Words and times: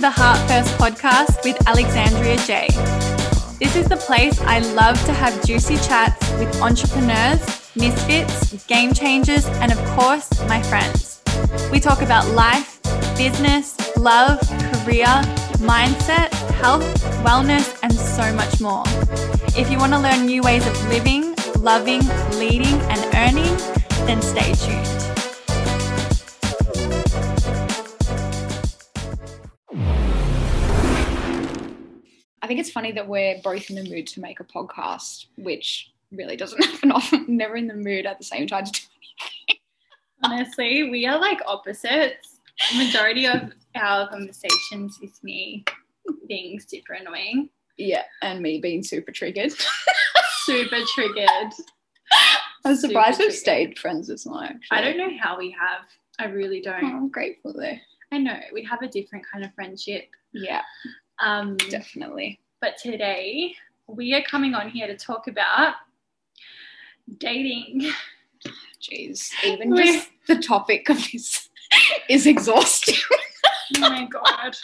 the 0.00 0.08
Heart 0.10 0.38
First 0.48 0.70
podcast 0.78 1.44
with 1.44 1.68
Alexandria 1.68 2.38
J. 2.46 2.68
This 3.58 3.76
is 3.76 3.86
the 3.86 3.98
place 3.98 4.40
I 4.40 4.60
love 4.72 4.96
to 5.04 5.12
have 5.12 5.44
juicy 5.44 5.76
chats 5.76 6.18
with 6.38 6.48
entrepreneurs, 6.62 7.40
misfits, 7.76 8.64
game 8.64 8.94
changers, 8.94 9.44
and 9.60 9.70
of 9.70 9.78
course, 9.88 10.26
my 10.48 10.62
friends. 10.62 11.20
We 11.70 11.80
talk 11.80 12.00
about 12.00 12.26
life, 12.30 12.80
business, 13.18 13.76
love, 13.98 14.40
career, 14.72 15.12
mindset, 15.60 16.32
health, 16.62 16.86
wellness, 17.22 17.78
and 17.82 17.92
so 17.92 18.32
much 18.32 18.58
more. 18.58 18.84
If 19.54 19.70
you 19.70 19.76
want 19.76 19.92
to 19.92 19.98
learn 19.98 20.24
new 20.24 20.40
ways 20.40 20.66
of 20.66 20.88
living, 20.88 21.34
loving, 21.58 22.00
leading, 22.38 22.80
and 22.88 23.00
earning, 23.16 23.54
then 24.06 24.22
stay 24.22 24.54
tuned. 24.54 24.99
Think 32.50 32.58
it's 32.58 32.72
funny 32.72 32.90
that 32.90 33.06
we're 33.06 33.40
both 33.44 33.70
in 33.70 33.76
the 33.76 33.88
mood 33.88 34.08
to 34.08 34.20
make 34.20 34.40
a 34.40 34.44
podcast, 34.44 35.26
which 35.36 35.92
really 36.10 36.34
doesn't 36.36 36.60
happen 36.64 36.90
often. 36.90 37.24
Never 37.28 37.54
in 37.54 37.68
the 37.68 37.74
mood 37.74 38.06
at 38.06 38.18
the 38.18 38.24
same 38.24 38.48
time 38.48 38.64
to 38.64 38.72
do 38.72 38.80
anything. 39.48 39.62
Honestly, 40.24 40.90
we 40.90 41.06
are 41.06 41.16
like 41.20 41.38
opposites. 41.46 42.40
Majority 42.76 43.26
of 43.28 43.52
our 43.76 44.08
conversations 44.08 44.98
is 45.00 45.22
me 45.22 45.64
being 46.26 46.58
super 46.58 46.94
annoying. 46.94 47.50
Yeah, 47.78 48.02
and 48.20 48.40
me 48.42 48.58
being 48.58 48.82
super 48.82 49.12
triggered. 49.12 49.52
super 50.40 50.78
triggered. 50.96 51.52
I'm 52.64 52.74
surprised 52.74 53.18
Super 53.18 53.28
we've 53.28 53.38
stayed 53.38 53.78
friends 53.78 54.08
this 54.08 54.26
long. 54.26 54.42
Actually. 54.44 54.76
I 54.76 54.80
don't 54.82 54.98
know 54.98 55.16
how 55.22 55.38
we 55.38 55.52
have. 55.52 55.82
I 56.18 56.24
really 56.24 56.64
Oh, 56.66 56.72
don't. 56.72 56.84
I'm 56.84 57.08
grateful 57.10 57.52
though. 57.52 57.76
I 58.10 58.18
know 58.18 58.40
we 58.52 58.64
have 58.64 58.82
a 58.82 58.88
different 58.88 59.24
kind 59.32 59.44
of 59.44 59.54
friendship. 59.54 60.08
Yeah, 60.32 60.62
Um, 61.22 61.56
definitely. 61.56 62.40
but 62.60 62.76
today 62.78 63.54
we 63.86 64.14
are 64.14 64.22
coming 64.22 64.54
on 64.54 64.68
here 64.70 64.86
to 64.86 64.96
talk 64.96 65.26
about 65.28 65.74
dating. 67.18 67.90
Jeez, 68.80 69.30
even 69.44 69.70
We- 69.70 69.84
just 69.84 70.08
the 70.26 70.36
topic 70.38 70.88
of 70.88 70.96
this 71.12 71.48
is 72.08 72.26
exhausting. 72.26 72.96
oh 73.76 73.80
my 73.80 74.06
god. 74.06 74.56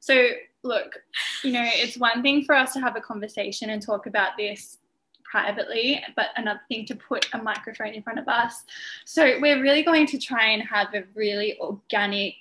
So 0.00 0.28
look, 0.62 0.98
you 1.42 1.52
know, 1.52 1.64
it's 1.64 1.96
one 1.96 2.22
thing 2.22 2.44
for 2.44 2.54
us 2.54 2.72
to 2.74 2.80
have 2.80 2.94
a 2.96 3.00
conversation 3.00 3.70
and 3.70 3.82
talk 3.82 4.06
about 4.06 4.36
this 4.36 4.78
privately, 5.24 6.04
but 6.14 6.26
another 6.36 6.60
thing 6.68 6.84
to 6.86 6.94
put 6.94 7.26
a 7.32 7.38
microphone 7.38 7.88
in 7.94 8.02
front 8.02 8.18
of 8.18 8.28
us. 8.28 8.62
So 9.06 9.38
we're 9.40 9.60
really 9.62 9.82
going 9.82 10.06
to 10.08 10.18
try 10.18 10.48
and 10.50 10.62
have 10.62 10.94
a 10.94 11.04
really 11.14 11.58
organic 11.58 12.34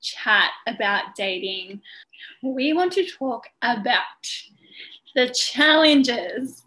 chat 0.00 0.50
about 0.66 1.14
dating. 1.16 1.80
We 2.42 2.72
want 2.72 2.92
to 2.94 3.06
talk 3.06 3.48
about 3.62 4.28
the 5.14 5.28
challenges 5.30 6.62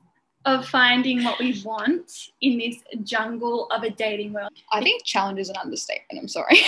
of 0.46 0.68
finding 0.68 1.24
what 1.24 1.40
we 1.40 1.62
want 1.64 2.12
in 2.42 2.58
this 2.58 2.78
jungle 3.04 3.68
of 3.72 3.84
a 3.84 3.90
dating 3.90 4.34
world. 4.34 4.52
I 4.72 4.82
think 4.82 5.06
challenge 5.06 5.40
is 5.40 5.50
an 5.50 5.56
understatement. 5.58 6.22
I'm 6.22 6.28
sorry. 6.28 6.60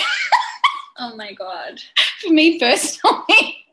Oh 0.98 1.14
my 1.14 1.32
god. 1.34 1.78
for 2.20 2.32
me 2.32 2.58
personally, 2.58 3.66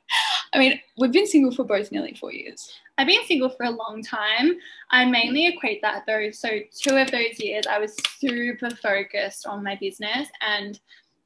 I 0.53 0.59
mean, 0.59 0.79
we've 0.97 1.11
been 1.11 1.27
single 1.27 1.53
for 1.53 1.63
both 1.63 1.91
nearly 1.91 2.13
four 2.13 2.33
years. 2.33 2.73
I've 2.97 3.07
been 3.07 3.25
single 3.25 3.49
for 3.49 3.63
a 3.63 3.71
long 3.71 4.03
time. 4.03 4.53
I 4.91 5.05
mainly 5.05 5.47
equate 5.47 5.81
that 5.81 6.03
though. 6.05 6.29
So, 6.31 6.49
two 6.77 6.97
of 6.97 7.09
those 7.11 7.39
years, 7.39 7.65
I 7.65 7.79
was 7.79 7.95
super 8.19 8.69
focused 8.75 9.47
on 9.47 9.63
my 9.63 9.77
business 9.77 10.27
and 10.41 10.79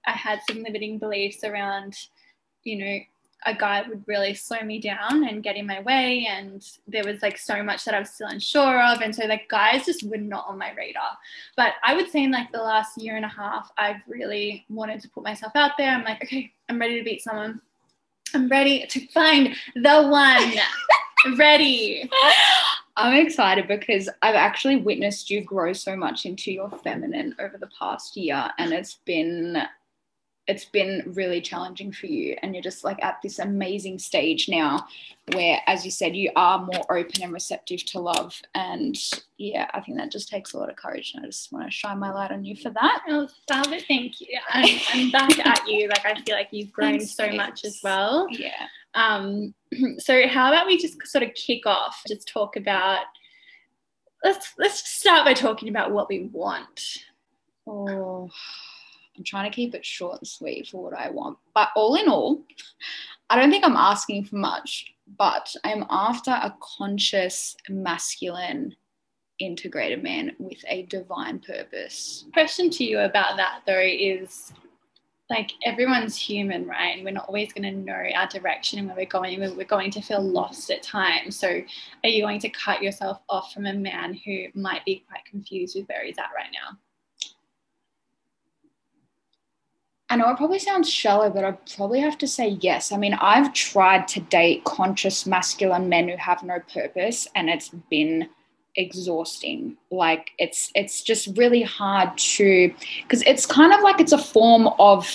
I 0.08 0.11
had 0.11 0.39
some 0.50 0.63
limiting 0.63 0.97
beliefs 0.97 1.44
around, 1.44 1.95
you 2.63 2.78
know, 2.78 3.00
a 3.45 3.53
guy 3.53 3.84
would 3.88 4.03
really 4.07 4.34
slow 4.34 4.59
me 4.62 4.79
down 4.79 5.28
and 5.28 5.44
get 5.44 5.56
in 5.56 5.68
my 5.68 5.81
way. 5.81 6.28
And 6.29 6.66
there 6.88 7.03
was 7.03 7.22
like 7.22 7.38
so 7.38 7.62
much 7.62 7.85
that 7.85 7.94
I 7.94 8.00
was 8.00 8.09
still 8.09 8.28
unsure 8.28 8.84
of. 8.84 9.01
And 9.01 9.16
so, 9.16 9.25
like, 9.25 9.47
guys 9.47 9.85
just 9.85 10.03
were 10.03 10.17
not 10.17 10.47
on 10.47 10.57
my 10.57 10.73
radar. 10.73 11.17
But 11.56 11.73
I 11.84 11.96
would 11.96 12.09
say 12.09 12.23
in 12.23 12.31
like 12.31 12.51
the 12.51 12.63
last 12.63 13.00
year 13.00 13.16
and 13.16 13.25
a 13.25 13.29
half, 13.29 13.72
I've 13.78 14.01
really 14.07 14.66
wanted 14.69 15.01
to 15.01 15.09
put 15.09 15.23
myself 15.23 15.53
out 15.56 15.72
there. 15.78 15.91
I'm 15.91 16.03
like, 16.03 16.23
okay, 16.23 16.51
I'm 16.67 16.79
ready 16.79 16.97
to 16.97 17.03
beat 17.03 17.22
someone. 17.22 17.62
I'm 18.34 18.50
ready 18.50 18.85
to 18.88 19.07
find 19.07 19.56
the 19.75 20.07
one 20.07 20.53
ready. 21.38 22.09
I'm 22.97 23.13
excited 23.13 23.67
because 23.67 24.09
I've 24.22 24.35
actually 24.35 24.78
witnessed 24.78 25.29
you 25.29 25.41
grow 25.41 25.72
so 25.72 25.96
much 25.96 26.25
into 26.25 26.51
your 26.51 26.69
feminine 26.84 27.35
over 27.40 27.57
the 27.57 27.69
past 27.79 28.17
year, 28.17 28.50
and 28.57 28.73
it's 28.73 28.96
been 29.06 29.62
it's 30.47 30.66
been 30.66 31.03
really 31.08 31.41
challenging 31.41 31.91
for 31.91 32.06
you. 32.06 32.38
And 32.41 32.56
you're 32.56 32.63
just 32.63 32.84
like 32.84 33.03
at 33.03 33.18
this 33.22 33.40
amazing 33.40 34.00
stage 34.00 34.47
now 34.47 34.88
where, 35.34 35.59
as 35.68 35.84
you 35.84 35.91
said, 35.91 36.16
you 36.16 36.31
are 36.38 36.59
more 36.59 36.85
open 36.90 37.22
and 37.22 37.34
receptive 37.34 37.84
to 37.88 38.00
love. 38.00 38.41
And 38.56 38.96
yeah, 39.38 39.69
I 39.74 39.81
think 39.81 39.97
that 39.97 40.09
just 40.09 40.30
takes 40.30 40.53
a 40.53 40.58
lot 40.58 40.69
of 40.69 40.78
courage. 40.78 41.12
And 41.13 41.25
I 41.25 41.28
just 41.28 41.52
want 41.52 41.66
to 41.66 41.72
shine 41.72 42.00
my 42.00 42.13
light 42.13 42.31
on 42.31 42.46
you 42.46 42.56
for 42.56 42.69
that. 42.69 43.03
Oh, 43.09 43.28
it. 43.50 43.85
Thank 43.90 44.22
you. 44.22 44.40
I'm, 44.50 44.80
I'm 44.94 45.12
back 45.12 45.38
at 45.46 45.68
you. 45.68 45.90
Like, 45.90 46.06
I 46.06 46.22
feel 46.22 46.35
like 46.35 46.50
you've 46.52 46.72
grown 46.72 47.00
Thanks, 47.00 47.12
so 47.14 47.29
much 47.31 47.66
as 47.66 47.81
well. 47.84 48.28
Yeah. 48.29 48.68
Um, 48.94 49.53
so 49.97 50.28
how 50.28 50.47
about 50.47 50.66
we 50.66 50.78
just 50.78 51.06
sort 51.06 51.25
of 51.25 51.34
kick 51.34 51.66
off, 51.66 52.02
just 52.08 52.25
talk 52.25 52.56
about, 52.56 53.02
let's, 54.24 54.53
let's 54.58 54.90
start 54.90 55.25
by 55.25 55.34
talking 55.34 55.68
about 55.68 55.91
what 55.91 56.08
we 56.08 56.29
want. 56.31 57.00
Oh, 57.68 58.29
I'm 59.17 59.23
trying 59.23 59.50
to 59.50 59.55
keep 59.55 59.73
it 59.73 59.85
short 59.85 60.19
and 60.19 60.28
sweet 60.28 60.67
for 60.67 60.83
what 60.83 60.94
I 60.94 61.09
want. 61.09 61.38
But 61.53 61.69
all 61.75 61.95
in 61.95 62.07
all, 62.07 62.44
I 63.29 63.39
don't 63.39 63.50
think 63.50 63.66
I'm 63.66 63.75
asking 63.75 64.25
for 64.25 64.35
much, 64.35 64.94
but 65.17 65.53
I'm 65.63 65.85
after 65.89 66.31
a 66.31 66.55
conscious, 66.78 67.55
masculine, 67.69 68.75
integrated 69.39 70.03
man 70.03 70.35
with 70.39 70.63
a 70.67 70.83
divine 70.83 71.39
purpose. 71.39 72.25
Question 72.33 72.69
to 72.72 72.83
you 72.83 73.00
about 73.00 73.38
that 73.38 73.61
though 73.66 73.79
is 73.79 74.53
like 75.29 75.51
everyone's 75.66 76.16
human, 76.16 76.66
right? 76.66 76.95
And 76.95 77.03
we're 77.03 77.11
not 77.11 77.28
always 77.28 77.51
going 77.51 77.63
to 77.63 77.78
know 77.78 78.03
our 78.16 78.28
direction 78.28 78.79
and 78.79 78.88
where 78.88 78.95
we're 78.95 79.05
going. 79.05 79.39
We're 79.39 79.53
we're 79.53 79.66
going 79.66 79.91
to 79.91 80.01
feel 80.01 80.22
lost 80.22 80.69
at 80.72 80.84
times. 80.84 81.38
So, 81.38 81.61
are 82.03 82.09
you 82.09 82.23
going 82.23 82.39
to 82.39 82.49
cut 82.49 82.81
yourself 82.81 83.19
off 83.28 83.53
from 83.53 83.66
a 83.66 83.73
man 83.73 84.13
who 84.13 84.45
might 84.55 84.85
be 84.85 85.03
quite 85.09 85.25
confused 85.25 85.75
with 85.75 85.88
where 85.89 86.05
he's 86.05 86.17
at 86.17 86.29
right 86.35 86.51
now? 86.53 86.78
I 90.09 90.16
know 90.16 90.29
it 90.29 90.38
probably 90.38 90.59
sounds 90.59 90.90
shallow, 90.90 91.29
but 91.29 91.44
I 91.44 91.51
probably 91.75 92.00
have 92.00 92.18
to 92.19 92.28
say 92.28 92.57
yes. 92.62 92.91
I 92.91 92.97
mean, 92.97 93.13
I've 93.16 93.53
tried 93.53 94.07
to 94.09 94.22
date 94.22 94.63
conscious 94.63 95.25
masculine 95.25 95.90
men 95.90 96.07
who 96.07 96.16
have 96.16 96.44
no 96.44 96.59
purpose, 96.73 97.28
and 97.35 97.50
it's 97.50 97.69
been 97.90 98.29
exhausting. 98.78 99.75
Like 99.91 100.31
it's 100.38 100.72
it's 100.75 101.01
just 101.01 101.38
really 101.38 101.63
hard 101.63 102.17
to 102.17 102.73
because 103.01 103.22
it's 103.23 103.46
kind 103.46 103.73
of 103.73 103.81
like 103.81 104.00
it's 104.00 104.13
a 104.13 104.17
form 104.17 104.67
of 104.79 105.09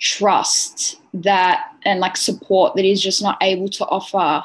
trust 0.00 1.00
that 1.14 1.72
and 1.84 2.00
like 2.00 2.16
support 2.16 2.74
that 2.74 2.84
he's 2.84 3.00
just 3.00 3.22
not 3.22 3.38
able 3.40 3.68
to 3.68 3.84
offer 3.86 4.44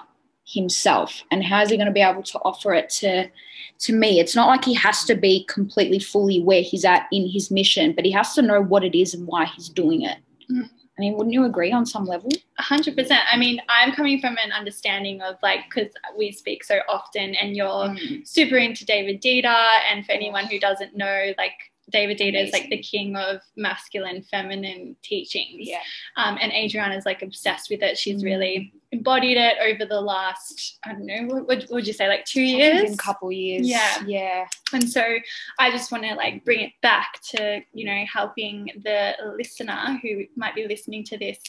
himself. 0.51 1.23
And 1.31 1.43
how 1.43 1.61
is 1.61 1.69
he 1.69 1.77
going 1.77 1.87
to 1.87 1.93
be 1.93 2.01
able 2.01 2.23
to 2.23 2.39
offer 2.39 2.73
it 2.73 2.89
to 3.01 3.29
to 3.79 3.93
me? 3.93 4.19
It's 4.19 4.35
not 4.35 4.47
like 4.47 4.65
he 4.65 4.73
has 4.75 5.03
to 5.05 5.15
be 5.15 5.45
completely 5.45 5.99
fully 5.99 6.41
where 6.41 6.61
he's 6.61 6.85
at 6.85 7.07
in 7.11 7.27
his 7.29 7.49
mission, 7.51 7.93
but 7.93 8.05
he 8.05 8.11
has 8.11 8.33
to 8.35 8.41
know 8.41 8.61
what 8.61 8.83
it 8.83 8.97
is 8.97 9.13
and 9.13 9.25
why 9.27 9.45
he's 9.45 9.69
doing 9.69 10.01
it. 10.03 10.17
Mm. 10.51 10.69
I 10.97 11.01
mean, 11.01 11.13
wouldn't 11.13 11.33
you 11.33 11.45
agree 11.45 11.71
on 11.71 11.85
some 11.85 12.05
level? 12.05 12.29
A 12.59 12.61
hundred 12.61 12.95
percent. 12.95 13.21
I 13.31 13.37
mean, 13.37 13.59
I'm 13.69 13.91
coming 13.93 14.19
from 14.19 14.37
an 14.43 14.51
understanding 14.51 15.21
of 15.21 15.35
like 15.41 15.61
because 15.69 15.91
we 16.17 16.31
speak 16.31 16.63
so 16.63 16.79
often, 16.89 17.33
and 17.35 17.55
you're 17.55 17.67
Mm. 17.89 18.27
super 18.27 18.57
into 18.57 18.85
David 18.85 19.21
Deida. 19.21 19.79
And 19.91 20.05
for 20.05 20.11
anyone 20.11 20.45
who 20.45 20.59
doesn't 20.59 20.95
know, 20.95 21.33
like 21.37 21.53
David 21.89 22.19
Deida 22.19 22.45
is 22.45 22.53
like 22.53 22.69
the 22.69 22.77
king 22.77 23.15
of 23.15 23.41
masculine, 23.55 24.21
feminine 24.21 24.95
teachings. 25.01 25.67
Yeah. 25.67 25.79
Um, 26.17 26.37
and 26.41 26.51
Adriana 26.51 26.95
is 26.95 27.05
like 27.05 27.21
obsessed 27.21 27.69
with 27.69 27.81
it. 27.81 27.97
She's 27.97 28.21
Mm. 28.21 28.25
really 28.25 28.73
embodied 28.91 29.37
it 29.37 29.55
over 29.61 29.85
the 29.85 30.01
last, 30.01 30.79
I 30.85 30.91
don't 30.91 31.05
know, 31.05 31.33
what 31.33 31.47
what 31.47 31.65
would 31.69 31.87
you 31.87 31.93
say, 31.93 32.07
like 32.07 32.25
two 32.25 32.41
years? 32.41 32.93
A 32.93 32.97
couple 32.97 33.31
years. 33.31 33.67
Yeah. 33.67 34.03
Yeah. 34.05 34.45
And 34.73 34.89
so 34.89 35.03
I 35.59 35.71
just 35.71 35.91
want 35.91 36.03
to 36.05 36.15
like 36.15 36.43
bring 36.43 36.59
it 36.61 36.73
back 36.81 37.19
to, 37.31 37.61
you 37.73 37.85
know, 37.85 38.03
helping 38.11 38.69
the 38.83 39.13
listener 39.37 39.99
who 40.01 40.25
might 40.35 40.55
be 40.55 40.67
listening 40.67 41.03
to 41.05 41.17
this 41.17 41.39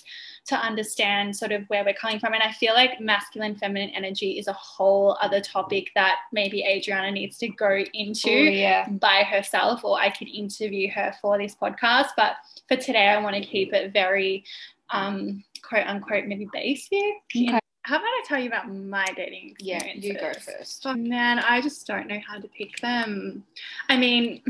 to 0.47 0.57
understand 0.57 1.37
sort 1.37 1.53
of 1.53 1.65
where 1.69 1.85
we're 1.85 1.95
coming 1.95 2.19
from. 2.19 2.33
And 2.33 2.43
I 2.43 2.53
feel 2.53 2.75
like 2.75 3.01
masculine, 3.01 3.57
feminine 3.57 3.91
energy 3.91 4.39
is 4.39 4.49
a 4.49 4.53
whole 4.53 5.17
other 5.21 5.41
topic 5.41 5.91
that 5.95 6.17
maybe 6.33 6.65
Adriana 6.65 7.11
needs 7.11 7.39
to 7.39 7.49
go 7.49 7.83
into 7.95 8.31
Oh, 8.31 8.51
yeah. 8.51 8.89
by 8.89 9.25
herself, 9.29 9.85
or 9.85 9.99
I 10.01 10.11
could 10.11 10.29
interview 10.29 10.91
her 10.91 11.15
for 11.21 11.39
this 11.39 11.55
podcast. 11.55 12.09
But 12.17 12.35
for 12.69 12.77
today, 12.77 13.09
I 13.09 13.21
want 13.21 13.37
to 13.37 13.43
keep 13.45 13.73
it 13.73 13.93
very 13.93 14.45
um, 14.91 15.45
quote 15.63 15.87
unquote 15.87 16.27
maybe 16.27 16.49
basic. 16.53 16.99
Okay. 17.35 17.59
How 17.85 17.97
about 17.97 18.07
I 18.07 18.23
tell 18.27 18.39
you 18.39 18.47
about 18.47 18.73
my 18.73 19.07
dating 19.17 19.57
Yeah, 19.59 19.85
you 19.95 20.15
go 20.15 20.33
first. 20.35 20.83
Oh, 20.87 20.95
man, 20.95 21.41
I 21.41 21.61
just 21.61 21.85
don't 21.85 22.07
know 22.07 22.21
how 22.27 22.39
to 22.39 22.47
pick 22.49 22.79
them. 22.79 23.45
I 23.89 23.97
mean, 23.97 24.41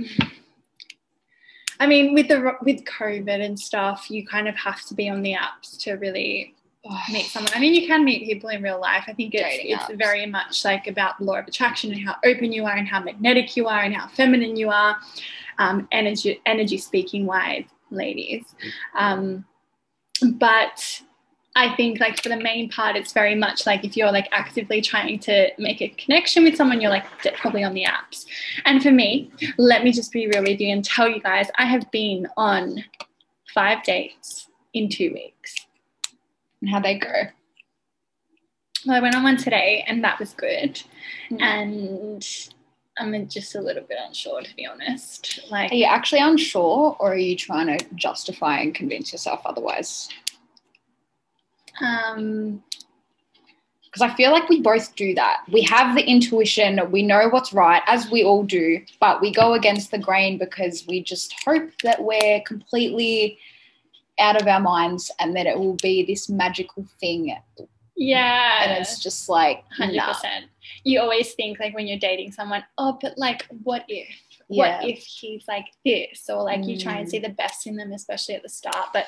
I 1.80 1.86
mean, 1.86 2.12
with 2.14 2.28
the 2.28 2.56
with 2.62 2.84
COVID 2.84 3.42
and 3.42 3.58
stuff, 3.58 4.10
you 4.10 4.26
kind 4.26 4.48
of 4.48 4.54
have 4.56 4.82
to 4.82 4.94
be 4.94 5.08
on 5.08 5.22
the 5.22 5.32
apps 5.32 5.78
to 5.80 5.94
really 5.94 6.54
meet 7.10 7.26
someone. 7.26 7.52
I 7.54 7.60
mean, 7.60 7.74
you 7.74 7.86
can 7.86 8.04
meet 8.04 8.24
people 8.24 8.50
in 8.50 8.62
real 8.62 8.80
life. 8.80 9.04
I 9.06 9.14
think 9.14 9.34
it's 9.34 9.42
Dating 9.42 9.72
it's 9.72 9.84
apps. 9.84 9.98
very 9.98 10.26
much 10.26 10.64
like 10.64 10.86
about 10.86 11.18
the 11.18 11.24
law 11.24 11.38
of 11.38 11.48
attraction 11.48 11.90
and 11.92 12.00
how 12.00 12.16
open 12.24 12.52
you 12.52 12.66
are 12.66 12.76
and 12.76 12.86
how 12.86 13.02
magnetic 13.02 13.56
you 13.56 13.66
are 13.66 13.80
and 13.80 13.94
how 13.94 14.08
feminine 14.08 14.56
you 14.56 14.68
are, 14.68 14.98
um, 15.58 15.88
energy 15.90 16.40
energy 16.44 16.76
speaking 16.76 17.24
wise, 17.24 17.64
ladies. 17.90 18.44
Um, 18.94 19.46
but 20.22 21.02
I 21.54 21.74
think 21.76 22.00
like 22.00 22.22
for 22.22 22.30
the 22.30 22.36
main 22.36 22.70
part, 22.70 22.96
it's 22.96 23.12
very 23.12 23.34
much 23.34 23.66
like 23.66 23.84
if 23.84 23.96
you're 23.96 24.12
like 24.12 24.28
actively 24.32 24.80
trying 24.80 25.18
to 25.20 25.50
make 25.58 25.82
a 25.82 25.88
connection 25.88 26.44
with 26.44 26.56
someone, 26.56 26.80
you're 26.80 26.90
like 26.90 27.04
probably 27.36 27.62
on 27.62 27.74
the 27.74 27.84
apps. 27.84 28.24
And 28.64 28.82
for 28.82 28.90
me, 28.90 29.30
let 29.58 29.84
me 29.84 29.92
just 29.92 30.12
be 30.12 30.26
real 30.28 30.42
with 30.42 30.60
you 30.60 30.68
and 30.68 30.84
tell 30.84 31.08
you 31.08 31.20
guys, 31.20 31.48
I 31.58 31.66
have 31.66 31.90
been 31.90 32.26
on 32.36 32.84
five 33.52 33.82
dates 33.84 34.48
in 34.72 34.88
two 34.88 35.12
weeks. 35.12 35.66
And 36.62 36.70
how 36.70 36.80
they 36.80 36.98
go. 36.98 37.10
Well, 38.86 38.96
I 38.96 39.00
went 39.00 39.14
on 39.14 39.22
one 39.22 39.36
today 39.36 39.84
and 39.86 40.02
that 40.04 40.18
was 40.18 40.32
good. 40.32 40.80
Mm. 41.30 41.42
And 41.42 42.28
I'm 42.98 43.28
just 43.28 43.54
a 43.54 43.60
little 43.60 43.84
bit 43.84 43.98
unsure 44.06 44.42
to 44.42 44.56
be 44.56 44.66
honest. 44.66 45.40
Like, 45.50 45.72
Are 45.72 45.74
you 45.74 45.86
actually 45.86 46.20
unsure 46.20 46.96
or 46.98 47.12
are 47.12 47.16
you 47.16 47.36
trying 47.36 47.78
to 47.78 47.84
justify 47.94 48.58
and 48.58 48.74
convince 48.74 49.12
yourself 49.12 49.40
otherwise? 49.44 50.08
um, 51.80 52.62
Because 53.84 54.02
I 54.02 54.14
feel 54.14 54.30
like 54.30 54.48
we 54.48 54.60
both 54.60 54.94
do 54.94 55.14
that. 55.14 55.42
We 55.50 55.62
have 55.62 55.96
the 55.96 56.04
intuition, 56.04 56.80
we 56.90 57.02
know 57.02 57.28
what's 57.28 57.52
right, 57.52 57.82
as 57.86 58.10
we 58.10 58.24
all 58.24 58.42
do, 58.42 58.82
but 59.00 59.20
we 59.20 59.32
go 59.32 59.54
against 59.54 59.90
the 59.90 59.98
grain 59.98 60.38
because 60.38 60.86
we 60.86 61.02
just 61.02 61.34
hope 61.44 61.70
that 61.82 62.02
we're 62.02 62.42
completely 62.46 63.38
out 64.18 64.40
of 64.40 64.46
our 64.46 64.60
minds 64.60 65.10
and 65.18 65.34
that 65.34 65.46
it 65.46 65.58
will 65.58 65.76
be 65.82 66.04
this 66.04 66.28
magical 66.28 66.86
thing. 67.00 67.34
yeah. 67.96 68.64
And 68.64 68.72
it's 68.80 69.02
just 69.02 69.28
like, 69.28 69.64
Hundred 69.76 69.96
nah. 69.96 70.14
You 70.84 71.00
always 71.00 71.32
think 71.34 71.58
like 71.60 71.74
when 71.74 71.86
you're 71.86 71.98
dating 71.98 72.32
someone, 72.32 72.64
oh, 72.78 72.98
but 73.00 73.16
like, 73.18 73.46
what 73.62 73.84
if? 73.88 74.08
Yeah. 74.48 74.80
What 74.80 74.88
if 74.90 74.98
he's 74.98 75.46
like 75.48 75.66
this? 75.84 76.28
Or 76.28 76.42
like 76.42 76.66
you 76.66 76.76
try 76.78 76.96
and 76.98 77.06
Mm. 77.06 77.10
see 77.10 77.18
the 77.18 77.28
best 77.30 77.66
in 77.66 77.76
them, 77.76 77.92
especially 77.92 78.34
at 78.34 78.42
the 78.42 78.48
start. 78.48 78.88
But 78.92 79.06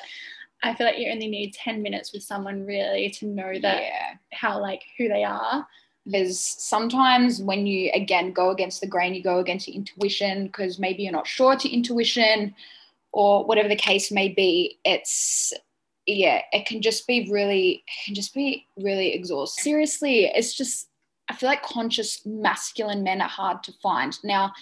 I 0.63 0.73
feel 0.73 0.87
like 0.87 0.97
you 0.97 1.11
only 1.11 1.27
need 1.27 1.53
ten 1.53 1.81
minutes 1.81 2.13
with 2.13 2.23
someone 2.23 2.65
really 2.65 3.09
to 3.11 3.27
know 3.27 3.53
that 3.59 3.83
Yeah. 3.83 4.13
how 4.33 4.59
like 4.59 4.83
who 4.97 5.07
they 5.07 5.23
are. 5.23 5.67
Because 6.07 6.39
sometimes 6.39 7.41
when 7.41 7.65
you 7.65 7.91
again 7.93 8.31
go 8.31 8.51
against 8.51 8.79
the 8.81 8.87
grain, 8.87 9.13
you 9.15 9.23
go 9.23 9.39
against 9.39 9.67
your 9.67 9.75
intuition 9.75 10.45
because 10.47 10.79
maybe 10.79 11.03
you're 11.03 11.11
not 11.11 11.27
sure 11.27 11.55
to 11.55 11.69
intuition 11.69 12.55
or 13.11 13.43
whatever 13.45 13.67
the 13.67 13.75
case 13.75 14.11
may 14.11 14.29
be. 14.29 14.79
It's 14.85 15.51
yeah, 16.07 16.43
it 16.51 16.67
can 16.67 16.83
just 16.83 17.07
be 17.07 17.27
really, 17.31 17.83
it 17.87 18.05
can 18.05 18.13
just 18.13 18.33
be 18.35 18.67
really 18.77 19.13
exhausting. 19.13 19.63
Seriously, 19.63 20.25
it's 20.25 20.53
just 20.53 20.87
I 21.29 21.35
feel 21.35 21.49
like 21.49 21.63
conscious 21.63 22.25
masculine 22.25 23.03
men 23.03 23.21
are 23.21 23.29
hard 23.29 23.63
to 23.63 23.71
find. 23.81 24.17
Now, 24.23 24.53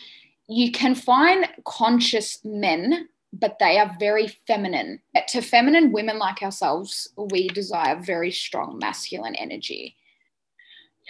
you 0.47 0.71
can 0.71 0.95
find 0.95 1.47
conscious 1.65 2.39
men, 2.43 3.09
but 3.33 3.57
they 3.59 3.79
are 3.79 3.95
very 3.99 4.27
feminine. 4.27 5.01
To 5.29 5.41
feminine 5.41 5.91
women 5.91 6.19
like 6.19 6.41
ourselves, 6.41 7.09
we 7.17 7.47
desire 7.49 7.99
very 7.99 8.31
strong 8.31 8.77
masculine 8.79 9.35
energy. 9.35 9.95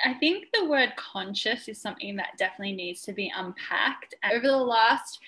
I 0.04 0.14
think 0.16 0.46
the 0.54 0.66
word 0.66 0.94
conscious 0.96 1.68
is 1.68 1.82
something 1.82 2.16
that 2.16 2.38
definitely 2.38 2.74
needs 2.74 3.02
to 3.04 3.14
be 3.14 3.32
unpacked. 3.36 4.16
Over 4.32 4.48
the 4.48 4.58
last 4.58 5.20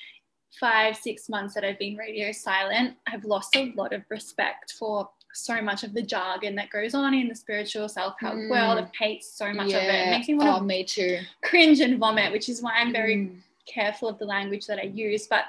five, 0.60 0.95
six 0.95 1.30
months 1.30 1.54
that 1.54 1.63
I've 1.63 1.80
been 1.80 1.98
radio 1.98 2.31
silent, 2.31 2.95
I've 3.07 3.25
lost 3.25 3.56
a 3.56 3.74
lot 3.75 3.94
of 3.94 4.04
respect 4.10 4.74
for 4.80 5.10
so 5.36 5.62
much 5.62 5.84
of 5.84 5.94
the 5.94 6.02
jargon 6.02 6.56
that 6.56 6.70
goes 6.70 6.94
on 6.94 7.14
in 7.14 7.28
the 7.28 7.36
spiritual 7.36 7.88
self 7.90 8.16
help 8.20 8.36
Mm. 8.36 8.50
world. 8.50 8.80
I 8.80 9.04
hate 9.04 9.24
so 9.24 9.54
much 9.54 9.68
of 9.68 9.76
it. 9.84 10.08
It 10.08 10.10
makes 10.10 10.28
me 10.28 10.36
want 10.36 10.50
oh, 10.50 10.60
to 10.60 10.66
me 10.66 10.84
too. 10.84 11.20
cringe 11.44 11.80
and 11.82 11.98
vomit, 12.00 12.32
which 12.32 12.50
is 12.50 12.62
why 12.62 12.74
I'm 12.76 12.92
very 12.92 13.16
Mm. 13.18 13.42
careful 13.68 14.08
of 14.10 14.18
the 14.20 14.26
language 14.26 14.66
that 14.68 14.80
I 14.80 14.84
use, 14.84 15.28
but 15.28 15.46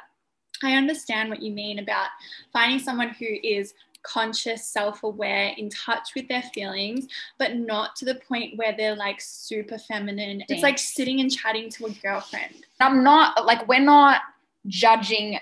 I 0.62 0.72
understand 0.74 1.28
what 1.28 1.42
you 1.42 1.52
mean 1.52 1.78
about 1.80 2.08
finding 2.52 2.78
someone 2.78 3.10
who 3.10 3.26
is 3.42 3.74
conscious, 4.02 4.66
self 4.66 5.02
aware, 5.02 5.52
in 5.58 5.68
touch 5.68 6.14
with 6.14 6.28
their 6.28 6.42
feelings, 6.54 7.08
but 7.38 7.56
not 7.56 7.96
to 7.96 8.04
the 8.04 8.14
point 8.14 8.56
where 8.56 8.72
they're 8.76 8.94
like 8.96 9.20
super 9.20 9.78
feminine. 9.78 10.44
It's 10.48 10.62
like 10.62 10.78
sitting 10.78 11.20
and 11.20 11.30
chatting 11.30 11.68
to 11.70 11.86
a 11.86 11.90
girlfriend. 11.90 12.64
I'm 12.80 13.02
not 13.02 13.44
like 13.44 13.66
we're 13.68 13.80
not 13.80 14.20
judging 14.68 15.38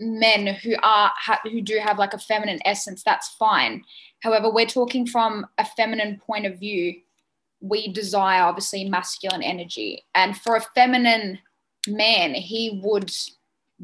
men 0.00 0.46
who 0.46 0.74
are 0.82 1.12
who 1.44 1.60
do 1.60 1.78
have 1.78 1.98
like 1.98 2.14
a 2.14 2.18
feminine 2.18 2.60
essence. 2.64 3.02
That's 3.04 3.28
fine. 3.38 3.84
However, 4.20 4.50
we're 4.50 4.66
talking 4.66 5.06
from 5.06 5.46
a 5.58 5.64
feminine 5.64 6.20
point 6.24 6.46
of 6.46 6.58
view. 6.58 6.94
We 7.60 7.92
desire 7.92 8.42
obviously 8.42 8.88
masculine 8.88 9.42
energy, 9.42 10.04
and 10.14 10.36
for 10.36 10.56
a 10.56 10.60
feminine 10.74 11.38
man, 11.86 12.34
he 12.34 12.80
would 12.82 13.12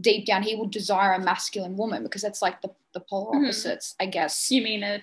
deep 0.01 0.25
down 0.25 0.43
he 0.43 0.55
would 0.55 0.71
desire 0.71 1.13
a 1.15 1.19
masculine 1.19 1.77
woman 1.77 2.03
because 2.03 2.23
that's 2.23 2.43
like 2.43 2.61
the 2.63 2.71
the 2.95 3.01
polar 3.01 3.39
Mhm. 3.39 3.45
opposites, 3.45 3.95
I 4.01 4.07
guess. 4.07 4.51
You 4.51 4.63
mean 4.63 4.83
a 4.83 5.03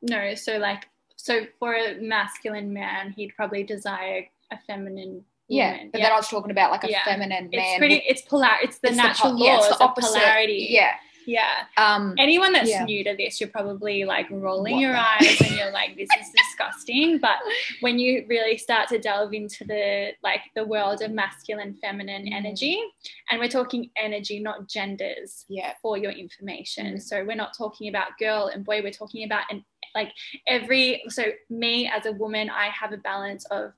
no, 0.00 0.34
so 0.34 0.58
like 0.58 0.88
so 1.16 1.46
for 1.58 1.74
a 1.74 1.94
masculine 2.00 2.72
man, 2.72 3.12
he'd 3.12 3.34
probably 3.36 3.62
desire 3.64 4.26
a 4.50 4.58
feminine 4.66 5.24
Yeah, 5.52 5.72
woman. 5.72 5.90
but 5.92 6.00
then 6.02 6.12
I 6.12 6.16
was 6.16 6.28
talking 6.28 6.50
about 6.50 6.70
like 6.70 6.84
a 6.84 6.90
Yeah. 6.90 7.04
feminine 7.04 7.50
man. 7.50 7.50
it's 7.52 7.78
pretty 7.78 7.96
it's 8.06 8.22
polar 8.22 8.48
it's 8.62 8.78
the 8.78 8.88
It's 8.88 8.96
natural 8.96 9.32
po- 9.36 9.44
yeah, 9.44 9.56
it's 9.58 9.68
laws 9.70 9.78
the 9.78 9.84
of 9.84 9.94
polarity. 9.96 10.66
Yeah. 10.70 10.94
Yeah. 11.24 11.66
Um, 11.76 12.16
anyone 12.18 12.52
that's 12.52 12.68
Yeah. 12.68 12.84
new 12.84 13.04
to 13.04 13.14
this, 13.16 13.40
you're 13.40 13.48
probably 13.48 14.04
like 14.04 14.26
rolling 14.28 14.74
What 14.74 14.80
your 14.82 14.92
the- 14.94 14.98
eyes 15.08 15.40
and 15.40 15.52
you're 15.56 15.70
like, 15.70 15.94
this 15.96 16.08
is 16.20 16.28
disgusting. 16.36 17.18
But 17.26 17.36
when 17.80 18.00
you 18.00 18.26
really 18.28 18.58
start 18.58 18.88
to 18.88 18.98
delve 18.98 19.32
into 19.32 19.62
the 19.64 20.14
like 20.24 20.40
the 20.56 20.64
world 20.64 21.00
of 21.00 21.12
masculine, 21.12 21.74
feminine 21.74 22.24
Mm. 22.26 22.32
energy, 22.34 22.82
and 23.30 23.38
we're 23.40 23.46
talking 23.60 23.90
energy, 23.96 24.40
not 24.40 24.68
genders 24.68 25.44
yeah. 25.48 25.74
for 25.80 25.96
your 25.96 26.10
information. 26.10 26.96
Mm. 26.96 27.02
So 27.02 27.24
we're 27.24 27.36
not 27.36 27.56
talking 27.56 27.86
about 27.88 28.18
girl 28.18 28.48
and 28.52 28.64
boy, 28.64 28.82
we're 28.82 28.90
talking 28.90 29.22
about 29.24 29.44
an 29.50 29.64
like 29.94 30.10
every 30.48 31.02
so 31.08 31.22
me 31.50 31.86
as 31.86 32.06
a 32.06 32.12
woman, 32.12 32.50
I 32.50 32.66
have 32.70 32.92
a 32.92 32.96
balance 32.96 33.44
of 33.46 33.72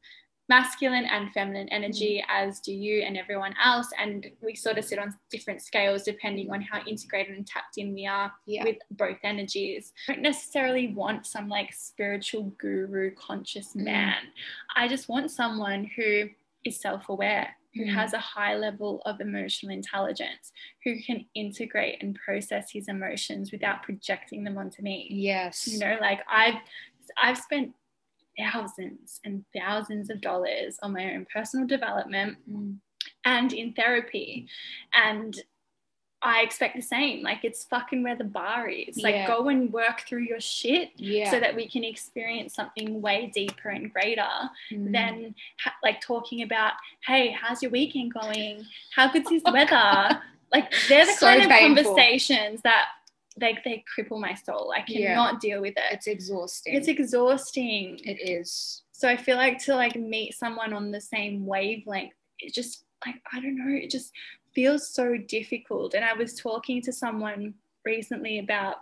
masculine 0.49 1.07
and 1.07 1.33
feminine 1.33 1.69
energy 1.71 2.23
as 2.29 2.61
do 2.61 2.73
you 2.73 3.01
and 3.03 3.17
everyone 3.17 3.55
else 3.65 3.89
and 3.99 4.27
we 4.43 4.55
sort 4.55 4.77
of 4.77 4.85
sit 4.85 4.99
on 4.99 5.15
different 5.31 5.63
scales 5.63 6.03
depending 6.03 6.51
on 6.53 6.61
how 6.61 6.81
integrated 6.87 7.35
and 7.37 7.47
tapped 7.47 7.79
in 7.79 7.95
we 7.95 8.07
are 8.07 8.31
Yeah. 8.47 8.65
with 8.65 8.77
both 8.91 9.19
energies. 9.23 9.93
I 10.09 10.13
don't 10.13 10.23
necessarily 10.23 10.89
want 10.89 11.27
some 11.27 11.49
like 11.49 11.73
spiritual 11.73 12.45
guru 12.59 13.15
conscious 13.15 13.75
Mm. 13.75 13.85
man. 13.85 14.23
I 14.77 14.87
just 14.87 15.09
want 15.09 15.31
someone 15.31 15.85
who 15.97 16.29
is 16.65 16.79
self 16.79 17.09
aware, 17.09 17.57
who 17.75 17.87
Mm. 17.87 17.95
has 17.95 18.13
a 18.13 18.19
high 18.19 18.55
level 18.55 19.01
of 19.07 19.21
emotional 19.23 19.73
intelligence, 19.73 20.53
who 20.85 21.01
can 21.01 21.25
integrate 21.35 22.03
and 22.03 22.15
process 22.17 22.71
his 22.71 22.89
emotions 22.89 23.51
without 23.51 23.83
projecting 23.83 24.45
them 24.45 24.59
onto 24.59 24.83
me. 24.83 25.09
Yes. 25.11 25.67
You 25.67 25.79
know, 25.79 25.97
like 26.03 26.21
I've 26.29 26.61
I've 27.23 27.39
spent 27.39 27.75
thousands 28.39 29.21
and 29.25 29.45
thousands 29.57 30.11
of 30.11 30.21
dollars 30.21 30.79
on 30.83 30.93
my 30.93 31.15
own 31.15 31.27
personal 31.33 31.67
development 31.67 32.39
Mm. 32.51 32.79
and 33.25 33.53
in 33.53 33.73
therapy. 33.73 34.49
And 34.93 35.37
I 36.27 36.41
expect 36.41 36.75
the 36.75 36.81
same. 36.83 37.23
Like 37.23 37.45
it's 37.45 37.65
fucking 37.65 38.03
where 38.03 38.17
the 38.17 38.25
bar 38.25 38.67
is. 38.67 38.97
Like 39.03 39.15
Yeah. 39.15 39.27
go 39.27 39.49
and 39.49 39.71
work 39.71 40.01
through 40.09 40.23
your 40.23 40.41
shit 40.41 40.93
Yeah. 40.97 41.31
so 41.31 41.39
that 41.39 41.55
we 41.55 41.69
can 41.69 41.85
experience 41.85 42.55
something 42.55 43.03
way 43.03 43.31
deeper 43.35 43.69
and 43.69 43.93
greater 43.93 44.27
Mm. 44.73 44.93
than 44.93 45.35
ha- 45.61 45.77
like 45.83 46.01
talking 46.01 46.41
about, 46.43 46.73
hey, 47.07 47.31
how's 47.31 47.63
your 47.63 47.71
weekend 47.71 48.15
going? 48.15 48.65
How 48.95 49.13
good's 49.13 49.29
this 49.29 49.43
weather? 49.45 50.23
like 50.53 50.73
they're 50.89 51.05
the 51.05 51.13
So 51.13 51.27
kind 51.27 51.43
of 51.43 51.49
painful. 51.51 51.85
conversations 51.85 52.63
that 52.63 52.87
they, 53.37 53.59
they 53.65 53.85
cripple 53.99 54.21
my 54.21 54.35
soul. 54.35 54.73
I 54.77 54.85
Yeah. 54.87 55.09
cannot 55.09 55.41
deal 55.41 55.61
with 55.61 55.75
it. 55.77 55.83
it's 55.93 56.07
exhausting. 56.07 56.75
It's 56.75 56.89
exhausting. 56.89 57.99
it 58.05 58.19
is. 58.21 58.83
So 58.93 59.09
I 59.09 59.17
feel 59.17 59.37
like 59.37 59.59
to 59.65 59.75
like 59.75 59.97
meet 59.97 60.35
someone 60.35 60.73
on 60.73 60.91
the 60.91 61.01
same 61.01 61.45
wavelength, 61.47 62.13
it 62.39 62.55
just 62.55 62.85
like 63.05 63.17
I 63.33 63.41
don't 63.41 63.57
know, 63.57 63.75
it 63.77 63.91
just 63.91 64.13
feels 64.55 64.89
so 64.95 65.17
difficult. 65.17 65.95
And 65.95 66.05
I 66.05 66.13
was 66.15 66.35
talking 66.35 66.81
to 66.83 66.93
someone 66.93 67.55
recently 67.85 68.39
about 68.39 68.77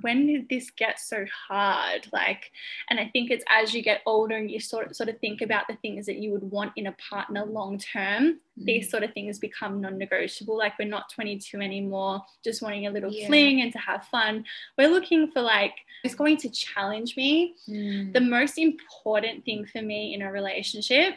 when 0.00 0.26
did 0.26 0.48
this 0.48 0.70
get 0.70 0.98
so 0.98 1.24
hard? 1.48 2.08
Like, 2.12 2.50
and 2.90 2.98
I 2.98 3.08
think 3.12 3.30
it's 3.30 3.44
as 3.48 3.72
you 3.74 3.82
get 3.82 4.00
older 4.06 4.36
and 4.36 4.50
you 4.50 4.58
sort 4.60 4.86
of, 4.88 4.96
sort 4.96 5.08
of 5.08 5.18
think 5.20 5.40
about 5.40 5.68
the 5.68 5.76
things 5.76 6.06
that 6.06 6.16
you 6.16 6.32
would 6.32 6.42
want 6.50 6.72
in 6.76 6.86
a 6.88 6.92
partner 7.10 7.44
long 7.44 7.78
term, 7.78 8.40
Mm. 8.58 8.66
these 8.66 8.88
sort 8.90 9.02
of 9.02 9.12
things 9.12 9.40
become 9.40 9.80
non-negotiable. 9.80 10.56
Like 10.56 10.78
we're 10.78 10.86
not 10.86 11.10
22 11.10 11.60
anymore, 11.60 12.22
just 12.44 12.62
wanting 12.62 12.86
a 12.86 12.90
little 12.90 13.10
Yeah. 13.12 13.26
fling 13.26 13.60
and 13.62 13.72
to 13.72 13.78
have 13.78 14.06
fun. 14.06 14.44
We're 14.78 14.88
looking 14.88 15.30
for 15.32 15.40
like 15.42 15.74
who's 16.02 16.14
going 16.14 16.36
to 16.38 16.48
challenge 16.50 17.16
me 17.16 17.54
Mm. 17.68 18.12
the 18.12 18.20
most 18.20 18.56
important 18.58 19.44
thing 19.44 19.64
for 19.66 19.82
me 19.82 20.14
in 20.14 20.22
a 20.22 20.30
relationship 20.30 21.14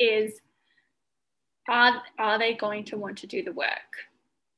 is 0.00 0.40
are, 1.68 2.02
are 2.18 2.38
they 2.38 2.54
going 2.54 2.84
to 2.86 2.96
want 2.98 3.16
to 3.18 3.26
do 3.26 3.42
the 3.42 3.52
work 3.52 3.92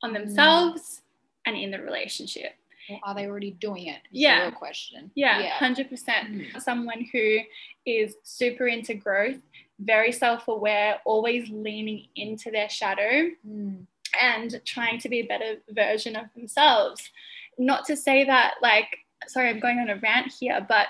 on 0.03 0.11
Mm. 0.11 0.15
themselves 0.15 1.03
and 1.45 1.57
in 1.57 1.71
the 1.71 1.81
relationship 1.81 2.55
Are 3.03 3.15
they 3.15 3.27
already 3.27 3.53
doing 3.53 3.87
it? 3.87 4.01
Yeah. 4.11 4.43
real 4.43 4.53
question. 4.53 5.11
Yeah, 5.15 5.41
Yeah. 5.41 5.51
hundred 5.51 5.89
percent. 5.91 6.29
Mm. 6.31 6.61
Someone 6.61 7.07
who 7.13 7.39
is 7.85 8.17
super 8.23 8.67
into 8.69 8.95
growth, 8.95 9.39
very 9.79 10.13
self-aware, 10.13 11.01
always 11.05 11.49
leaning 11.51 12.07
into 12.17 12.51
their 12.51 12.69
shadow 12.69 13.31
Mm. 13.47 13.87
and 14.21 14.61
trying 14.65 14.99
to 15.01 15.09
be 15.09 15.21
a 15.21 15.27
better 15.27 15.57
version 15.71 16.17
of 16.17 16.27
themselves. 16.35 17.11
Not 17.59 17.85
to 17.87 17.97
say 17.97 18.25
that 18.25 18.55
like 18.63 18.89
sorry, 19.29 19.49
I'm 19.49 19.61
going 19.61 19.79
on 19.79 19.89
a 19.91 19.97
rant 19.97 20.33
here, 20.39 20.65
but 20.69 20.89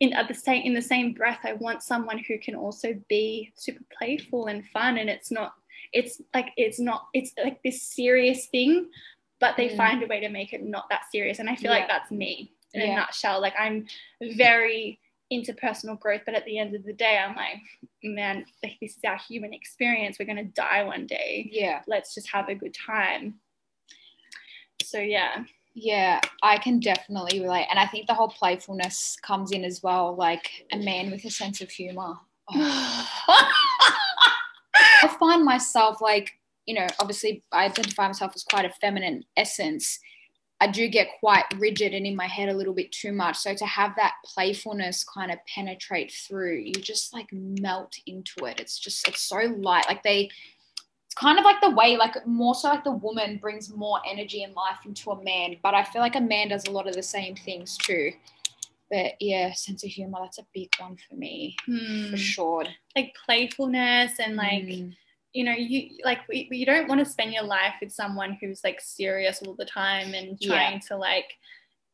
in 0.00 0.12
at 0.14 0.28
the 0.28 0.34
same 0.34 0.62
in 0.62 0.72
the 0.74 0.82
same 0.82 1.12
breath, 1.12 1.40
I 1.44 1.52
want 1.52 1.82
someone 1.82 2.18
who 2.26 2.38
can 2.38 2.54
also 2.54 2.94
be 3.08 3.52
super 3.54 3.84
playful 3.96 4.46
and 4.46 4.66
fun. 4.68 4.96
And 4.98 5.10
it's 5.10 5.30
not 5.30 5.52
it's 5.92 6.20
like 6.34 6.52
it's 6.56 6.78
not 6.80 7.06
it's 7.12 7.32
like 7.42 7.62
this 7.62 7.82
serious 7.82 8.46
thing, 8.46 8.88
but 9.40 9.56
they 9.56 9.70
Mm. 9.70 9.76
find 9.76 10.02
a 10.02 10.06
way 10.06 10.20
to 10.20 10.28
make 10.28 10.52
it 10.52 10.62
not 10.62 10.88
that 10.90 11.10
serious. 11.10 11.38
And 11.38 11.48
I 11.50 11.56
feel 11.56 11.70
like 11.70 11.88
that's 11.88 12.10
me 12.10 12.52
in 12.74 12.82
a 12.82 12.94
nutshell. 12.94 13.40
Like 13.40 13.54
I'm 13.58 13.86
very 14.20 15.00
into 15.30 15.52
personal 15.54 15.94
growth, 15.96 16.22
but 16.26 16.34
at 16.34 16.44
the 16.44 16.58
end 16.58 16.74
of 16.74 16.84
the 16.84 16.92
day, 16.92 17.16
I'm 17.16 17.36
like, 17.36 17.60
man, 18.02 18.44
like 18.62 18.76
this 18.80 18.96
is 18.96 19.04
our 19.04 19.16
human 19.16 19.52
experience. 19.54 20.18
We're 20.18 20.26
gonna 20.26 20.44
die 20.44 20.82
one 20.84 21.06
day 21.06 21.48
Yeah. 21.52 21.82
let's 21.86 22.14
just 22.14 22.28
have 22.30 22.48
a 22.48 22.54
good 22.54 22.74
time. 22.74 23.40
So 24.82 24.98
yeah. 24.98 25.44
Yeah, 25.74 26.20
I 26.42 26.58
can 26.58 26.80
definitely 26.80 27.40
relate. 27.40 27.66
And 27.70 27.78
I 27.78 27.86
think 27.86 28.08
the 28.08 28.14
whole 28.14 28.28
playfulness 28.28 29.16
comes 29.22 29.52
in 29.52 29.64
as 29.64 29.82
well, 29.84 30.16
like 30.16 30.66
a 30.72 30.76
man 30.78 31.12
with 31.12 31.24
a 31.24 31.30
sense 31.30 31.60
of 31.60 31.70
humor. 31.70 32.14
Oh. 32.52 33.08
I 35.02 35.08
find 35.18 35.44
myself 35.44 36.00
like, 36.00 36.32
you 36.66 36.74
know, 36.74 36.86
obviously 36.98 37.42
I 37.52 37.64
identify 37.66 38.06
myself 38.06 38.32
as 38.34 38.44
quite 38.44 38.64
a 38.64 38.70
feminine 38.80 39.24
essence. 39.36 39.98
I 40.62 40.66
do 40.66 40.88
get 40.88 41.08
quite 41.20 41.44
rigid 41.56 41.94
and 41.94 42.06
in 42.06 42.14
my 42.14 42.26
head 42.26 42.50
a 42.50 42.54
little 42.54 42.74
bit 42.74 42.92
too 42.92 43.12
much. 43.12 43.38
So 43.38 43.54
to 43.54 43.64
have 43.64 43.96
that 43.96 44.14
playfulness 44.26 45.04
kind 45.04 45.30
of 45.32 45.38
penetrate 45.52 46.12
through, 46.12 46.58
you 46.58 46.74
just 46.74 47.14
like 47.14 47.28
melt 47.32 47.96
into 48.06 48.44
it. 48.44 48.60
It's 48.60 48.78
just, 48.78 49.08
it's 49.08 49.22
so 49.22 49.38
light. 49.58 49.86
Like 49.88 50.02
they, 50.02 50.28
it's 51.06 51.14
kind 51.14 51.38
of 51.38 51.46
like 51.46 51.62
the 51.62 51.70
way, 51.70 51.96
like 51.96 52.26
more 52.26 52.54
so 52.54 52.68
like 52.68 52.84
the 52.84 52.90
woman 52.92 53.38
brings 53.38 53.74
more 53.74 54.00
energy 54.06 54.42
and 54.42 54.54
life 54.54 54.80
into 54.84 55.12
a 55.12 55.24
man. 55.24 55.56
But 55.62 55.72
I 55.74 55.82
feel 55.82 56.02
like 56.02 56.16
a 56.16 56.20
man 56.20 56.48
does 56.48 56.66
a 56.66 56.70
lot 56.70 56.86
of 56.86 56.94
the 56.94 57.02
same 57.02 57.34
things 57.36 57.78
too. 57.78 58.12
But 58.90 59.12
yeah, 59.18 59.54
sense 59.54 59.82
of 59.82 59.90
humor, 59.90 60.18
that's 60.20 60.38
a 60.38 60.46
big 60.52 60.68
one 60.78 60.98
for 61.08 61.14
me, 61.14 61.56
Hmm. 61.64 62.10
for 62.10 62.16
sure. 62.18 62.64
Like 62.94 63.14
playfulness 63.24 64.18
and 64.18 64.36
like 64.36 64.64
Mm. 64.64 64.96
You 65.32 65.44
know 65.44 65.52
you 65.52 65.90
like 66.04 66.18
we, 66.28 66.48
you 66.50 66.66
don't 66.66 66.88
want 66.88 66.98
to 66.98 67.04
spend 67.04 67.32
your 67.32 67.44
life 67.44 67.74
with 67.80 67.92
someone 67.92 68.36
who's 68.40 68.62
like 68.64 68.80
serious 68.80 69.42
all 69.46 69.54
the 69.54 69.64
time 69.64 70.14
and 70.14 70.36
Yeah. 70.40 70.48
trying 70.56 70.80
to 70.88 70.96
like 70.96 71.26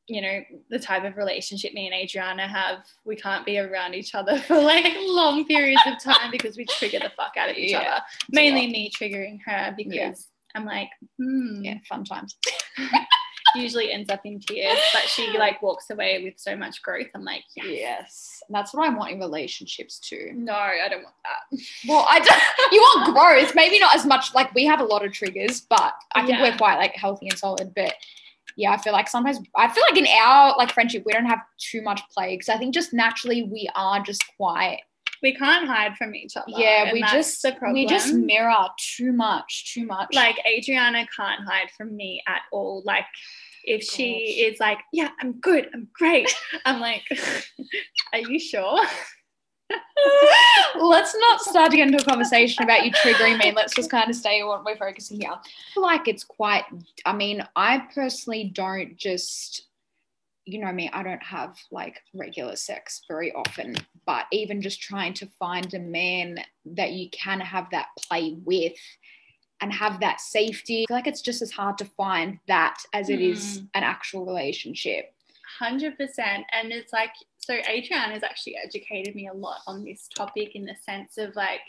you 0.09 0.23
know 0.23 0.41
the 0.71 0.79
type 0.79 1.05
of 1.05 1.17
relationship 1.17 1.75
me 1.75 1.87
and 1.87 1.95
Adriana 1.95 2.47
have 2.47 2.79
we 3.05 3.17
can't 3.17 3.45
be 3.45 3.59
around 3.59 3.95
each 3.95 4.15
other 4.15 4.39
for 4.47 4.61
like 4.61 4.95
long 5.01 5.45
periods 5.45 5.83
of 5.87 6.03
time 6.03 6.31
because 6.31 6.57
we 6.57 6.65
trigger 6.65 6.99
the 7.01 7.11
fuck 7.17 7.33
out 7.37 7.51
of 7.51 7.57
each 7.57 7.73
Yeah. 7.73 7.79
other 7.81 8.03
mainly 8.31 8.69
me 8.69 8.91
triggering 8.91 9.39
her 9.45 9.75
because 9.77 9.95
Yeah. 9.95 10.13
I'm 10.55 10.65
like 10.65 10.89
hmm 11.19 11.63
yeah, 11.65 11.79
fun 11.89 12.05
times. 12.05 12.37
usually 13.57 13.93
ends 13.93 14.11
up 14.11 14.21
in 14.25 14.41
tears 14.41 14.79
but 14.93 15.03
she 15.03 15.37
like 15.39 15.61
walks 15.63 15.91
away 15.91 16.23
with 16.23 16.35
so 16.37 16.57
much 16.57 16.83
growth 16.83 17.07
I'm 17.15 17.25
like 17.25 17.45
yes. 17.55 17.67
Yes, 17.67 18.43
and 18.49 18.55
that's 18.55 18.73
what 18.75 18.87
I 18.89 18.95
want 18.95 19.13
in 19.13 19.19
relationships 19.21 19.99
too. 19.99 20.33
no 20.35 20.53
I 20.55 20.89
don't 20.89 21.03
want 21.03 21.15
that 21.25 21.59
Well, 21.89 22.07
I 22.09 22.19
don't, 22.21 22.73
you 22.73 22.81
want 22.81 23.15
growth, 23.15 23.55
maybe 23.55 23.79
not 23.79 23.95
as 23.95 24.05
much. 24.07 24.35
Like 24.35 24.55
we 24.55 24.65
have 24.67 24.81
a 24.81 24.85
lot 24.85 25.05
of 25.05 25.13
triggers, 25.13 25.61
but 25.61 25.95
I 26.15 26.25
think 26.25 26.39
Yeah. 26.39 26.43
we're 26.51 26.57
quite 26.57 26.77
like 26.79 26.95
healthy 26.95 27.29
and 27.29 27.39
solid. 27.39 27.73
But 27.75 27.95
yeah, 28.57 28.73
I 28.73 28.79
feel 28.79 28.93
like 28.93 29.09
sometimes 29.09 29.39
I 29.57 29.69
feel 29.69 29.85
like 29.89 29.99
in 29.99 30.07
our 30.21 30.55
like 30.57 30.73
friendship 30.73 31.03
we 31.05 31.13
don't 31.13 31.27
have 31.27 31.41
too 31.59 31.83
much 31.83 32.01
play 32.13 32.35
because 32.37 32.49
I 32.49 32.57
think 32.59 32.75
just 32.75 32.93
naturally 32.93 33.43
we 33.45 33.69
are 33.75 34.01
just 34.03 34.25
quite 34.37 34.81
we 35.23 35.35
can't 35.35 35.67
hide 35.67 35.97
from 35.97 36.15
each 36.15 36.37
other 36.37 36.47
yeah 36.49 36.93
we 36.93 37.01
just 37.03 37.45
we 37.73 37.87
just 37.87 38.13
mirror 38.13 38.55
too 38.79 39.13
much 39.13 39.73
too 39.73 39.87
much 39.87 40.09
like 40.13 40.37
Adriana 40.47 41.07
can't 41.17 41.43
hide 41.47 41.71
from 41.77 41.97
me 41.97 42.23
at 42.29 42.43
all. 42.53 42.83
Like 42.85 43.07
if 43.67 43.83
oh, 43.83 43.95
she 43.95 44.45
is 44.47 44.61
like, 44.61 44.79
yeah, 44.93 45.11
I'm 45.21 45.33
good, 45.33 45.69
I'm 45.75 45.89
great. 45.93 46.35
I'm 46.65 46.81
like, 46.81 47.03
are 48.13 48.21
you 48.21 48.39
sure? 48.39 48.81
let's 50.79 51.15
not 51.17 51.41
start 51.41 51.71
to 51.73 51.77
get 51.77 51.89
into 51.89 52.03
a 52.03 52.07
conversation 52.07 52.63
about 52.63 52.85
you 52.85 52.93
triggering 52.93 53.39
me. 53.39 53.53
Let's 53.53 53.75
just 53.75 53.91
kind 53.91 54.09
of 54.09 54.17
stay 54.17 54.41
on 54.41 54.49
what 54.49 54.65
we're 54.65 54.77
focusing 54.77 55.21
here. 55.21 55.33
I 55.33 55.39
feel 55.75 55.83
like 55.83 56.07
it's 56.07 56.25
quite, 56.25 56.65
I 57.05 57.13
mean, 57.13 57.47
I 57.57 57.83
personally 57.93 58.51
don't 58.55 58.97
just, 58.97 59.67
you 60.45 60.61
know 60.61 60.73
me, 60.73 60.89
I 60.93 61.03
don't 61.03 61.23
have 61.23 61.57
like 61.73 62.01
regular 62.15 62.55
sex 62.55 63.03
very 63.09 63.33
often, 63.33 63.77
but 64.07 64.27
even 64.31 64.63
just 64.63 64.81
trying 64.81 65.15
to 65.15 65.29
find 65.39 65.73
a 65.75 65.81
man 65.81 66.39
that 66.67 66.93
you 66.93 67.11
can 67.11 67.41
have 67.41 67.69
that 67.71 67.89
play 67.99 68.37
with 68.45 68.79
and 69.61 69.73
have 69.73 70.01
that 70.01 70.21
safety, 70.21 70.85
I 70.85 70.87
feel 70.89 70.97
like 70.97 71.07
it's 71.07 71.23
just 71.23 71.43
as 71.43 71.51
hard 71.51 71.79
to 71.79 71.85
find 71.85 72.39
that 72.49 72.79
as 72.93 73.09
it 73.09 73.21
is 73.21 73.59
hmm. 73.59 73.65
an 73.75 73.83
actual 73.83 74.27
relationship. 74.27 75.13
Hundred 75.59 75.97
percent. 75.97 76.45
And 76.53 76.73
it's 76.73 76.93
like, 76.93 77.11
so 77.39 77.55
Adriana 77.55 78.15
has 78.15 78.23
actually 78.23 78.57
educated 78.63 79.15
me 79.15 79.29
a 79.29 79.33
lot 79.33 79.61
on 79.67 79.85
this 79.85 80.09
topic 80.15 80.55
in 80.55 80.65
the 80.65 80.75
sense 80.85 81.17
of 81.19 81.35
like, 81.37 81.61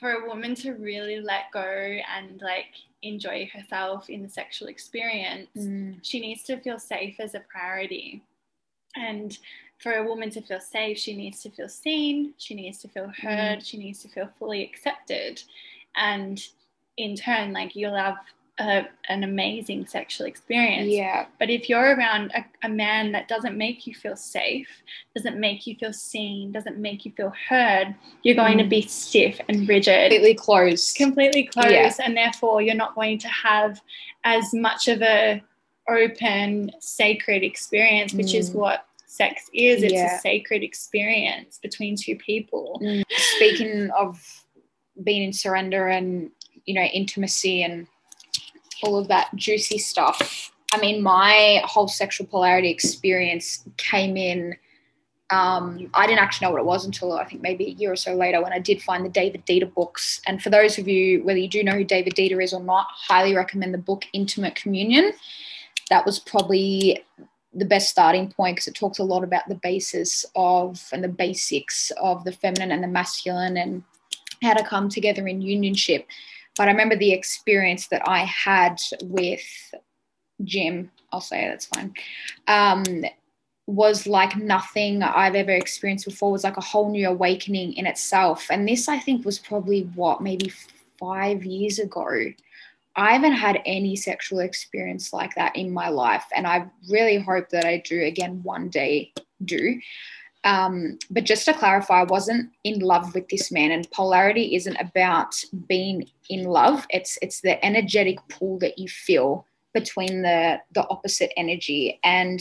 for 0.00 0.12
a 0.12 0.28
woman 0.28 0.54
to 0.56 0.72
really 0.72 1.20
let 1.20 1.44
go 1.52 1.60
and 1.60 2.40
like 2.42 2.74
enjoy 3.02 3.48
herself 3.54 4.10
in 4.10 4.22
the 4.22 4.28
sexual 4.28 4.68
experience, 4.68 5.48
mm. 5.56 5.98
she 6.02 6.20
needs 6.20 6.42
to 6.44 6.58
feel 6.60 6.78
safe 6.78 7.20
as 7.20 7.34
a 7.34 7.40
priority. 7.40 8.22
And 8.96 9.36
for 9.78 9.92
a 9.92 10.06
woman 10.06 10.30
to 10.30 10.40
feel 10.40 10.60
safe, 10.60 10.98
she 10.98 11.14
needs 11.14 11.42
to 11.42 11.50
feel 11.50 11.68
seen, 11.68 12.34
she 12.38 12.54
needs 12.54 12.78
to 12.78 12.88
feel 12.88 13.12
heard, 13.20 13.58
mm. 13.58 13.66
she 13.66 13.76
needs 13.76 14.02
to 14.02 14.08
feel 14.08 14.28
fully 14.38 14.64
accepted. 14.64 15.42
And 15.96 16.42
in 16.96 17.16
turn, 17.16 17.52
like 17.52 17.74
you'll 17.76 17.94
have 17.96 18.16
a, 18.58 18.86
an 19.10 19.22
amazing 19.22 19.86
sexual 19.86 20.26
experience. 20.26 20.88
Yeah. 20.88 21.26
But 21.38 21.50
if 21.50 21.68
you're 21.68 21.94
around 21.94 22.32
a, 22.34 22.42
a 22.64 22.70
man 22.70 23.12
that 23.12 23.28
doesn't 23.28 23.56
make 23.58 23.86
you 23.86 23.94
feel 23.94 24.16
safe, 24.16 24.68
doesn't 25.14 25.38
make 25.38 25.66
you 25.66 25.74
feel 25.76 25.92
seen, 25.92 26.52
doesn't 26.52 26.78
make 26.78 27.04
you 27.04 27.12
feel 27.12 27.34
heard, 27.48 27.94
you're 28.22 28.34
going 28.34 28.56
to 28.56 28.64
Mm. 28.64 28.70
be 28.70 28.82
stiff 28.82 29.38
and 29.50 29.68
rigid 29.68 30.10
Completely 30.10 30.34
closed. 30.34 30.96
completely 30.96 31.44
closed 31.44 31.70
Yeah. 31.70 31.92
and 32.02 32.16
therefore 32.16 32.62
you're 32.62 32.74
not 32.74 32.94
going 32.94 33.18
to 33.18 33.28
have 33.28 33.82
as 34.24 34.54
much 34.54 34.88
of 34.88 35.02
a 35.02 35.42
open 35.88 36.70
sacred 36.80 37.42
experience 37.44 38.12
which 38.14 38.34
is 38.34 38.50
Mm. 38.50 38.54
what 38.54 38.86
sex 39.06 39.48
is 39.54 39.82
it's 39.82 39.92
Yeah. 39.92 40.16
a 40.16 40.20
sacred 40.20 40.62
experience 40.62 41.58
between 41.62 41.94
two 41.96 42.16
people 42.16 42.80
speaking 43.36 43.90
of 43.90 44.18
being 45.02 45.22
in 45.22 45.32
surrender 45.32 45.88
and 45.88 46.30
you 46.64 46.74
know 46.74 46.82
intimacy 46.82 47.62
and 47.62 47.86
all 48.82 48.98
of 48.98 49.08
that 49.08 49.34
juicy 49.34 49.78
stuff. 49.78 50.52
I 50.72 50.78
mean 50.78 51.02
my 51.02 51.62
whole 51.64 51.88
sexual 51.88 52.26
polarity 52.26 52.70
experience 52.70 53.64
came 53.76 54.16
in 54.16 54.56
um, 55.30 55.90
i 55.94 56.06
didn't 56.06 56.20
actually 56.20 56.46
know 56.46 56.52
what 56.52 56.60
it 56.60 56.66
was 56.66 56.84
until 56.84 57.12
i 57.14 57.24
think 57.24 57.42
maybe 57.42 57.66
a 57.66 57.70
year 57.70 57.92
or 57.92 57.96
so 57.96 58.14
later 58.14 58.40
when 58.40 58.52
i 58.52 58.58
did 58.58 58.80
find 58.80 59.04
the 59.04 59.08
david 59.08 59.44
Deida 59.44 59.72
books. 59.72 60.20
And 60.26 60.40
for 60.40 60.50
those 60.50 60.78
of 60.78 60.86
you 60.86 61.22
whether 61.24 61.38
you 61.38 61.48
do 61.48 61.64
know 61.64 61.72
who 61.72 61.84
david 61.84 62.14
Deida 62.14 62.42
is 62.42 62.52
or 62.52 62.62
not 62.62 62.86
highly 62.90 63.34
recommend 63.34 63.74
the 63.74 63.78
book 63.78 64.04
intimate 64.12 64.54
communion. 64.54 65.12
That 65.90 66.06
was 66.06 66.18
probably 66.18 67.04
the 67.54 67.64
best 67.64 67.88
starting 67.88 68.30
point 68.30 68.56
because 68.56 68.68
it 68.68 68.74
talks 68.74 68.98
a 68.98 69.04
lot 69.04 69.24
about 69.24 69.48
the 69.48 69.54
basis 69.56 70.24
of 70.34 70.82
and 70.92 71.02
the 71.02 71.08
basics 71.08 71.90
of 72.00 72.24
the 72.24 72.32
feminine 72.32 72.70
and 72.70 72.82
the 72.82 72.88
masculine 72.88 73.56
and 73.56 73.82
how 74.46 74.54
to 74.54 74.64
come 74.64 74.88
together 74.88 75.26
in 75.26 75.40
unionship. 75.40 76.04
But 76.56 76.68
I 76.68 76.70
remember 76.70 76.96
the 76.96 77.12
experience 77.12 77.88
that 77.88 78.02
I 78.08 78.20
had 78.20 78.80
with 79.02 79.74
Jim, 80.44 80.90
I'll 81.12 81.20
say 81.20 81.48
that's 81.48 81.66
fine, 81.66 81.94
um, 82.48 82.84
was 83.66 84.06
like 84.06 84.36
nothing 84.36 85.02
I've 85.02 85.34
ever 85.34 85.50
experienced 85.50 86.04
before, 86.04 86.30
it 86.30 86.32
was 86.32 86.44
like 86.44 86.56
a 86.56 86.62
whole 86.62 86.90
new 86.90 87.08
awakening 87.08 87.74
in 87.74 87.86
itself. 87.86 88.46
And 88.50 88.66
this, 88.66 88.88
I 88.88 88.98
think, 88.98 89.24
was 89.24 89.38
probably 89.38 89.82
what, 89.94 90.22
maybe 90.22 90.52
five 90.98 91.44
years 91.44 91.78
ago. 91.78 92.32
I 92.94 93.12
haven't 93.12 93.32
had 93.32 93.60
any 93.66 93.96
sexual 93.96 94.38
experience 94.38 95.12
like 95.12 95.34
that 95.34 95.54
in 95.56 95.70
my 95.70 95.88
life. 95.88 96.24
And 96.34 96.46
I 96.46 96.66
really 96.88 97.18
hope 97.18 97.50
that 97.50 97.66
I 97.66 97.82
do 97.84 98.00
again 98.00 98.40
one 98.42 98.68
day 98.68 99.12
do. 99.44 99.78
Um, 100.46 101.00
but 101.10 101.24
just 101.24 101.44
to 101.46 101.52
clarify, 101.52 102.02
I 102.02 102.04
wasn't 102.04 102.52
in 102.62 102.78
love 102.78 103.14
with 103.14 103.28
this 103.28 103.50
man, 103.50 103.72
and 103.72 103.90
polarity 103.90 104.54
isn't 104.54 104.76
about 104.76 105.34
being 105.66 106.08
in 106.30 106.44
love. 106.44 106.86
It's 106.90 107.18
it's 107.20 107.40
the 107.40 107.62
energetic 107.64 108.18
pull 108.28 108.58
that 108.60 108.78
you 108.78 108.88
feel 108.88 109.44
between 109.74 110.22
the 110.22 110.60
the 110.72 110.88
opposite 110.88 111.32
energy. 111.36 111.98
And 112.04 112.40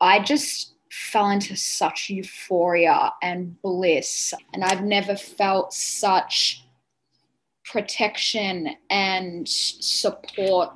I 0.00 0.18
just 0.18 0.74
fell 0.90 1.30
into 1.30 1.54
such 1.54 2.10
euphoria 2.10 3.12
and 3.22 3.62
bliss, 3.62 4.34
and 4.52 4.64
I've 4.64 4.82
never 4.82 5.14
felt 5.14 5.72
such 5.72 6.66
protection 7.64 8.70
and 8.90 9.48
support 9.48 10.72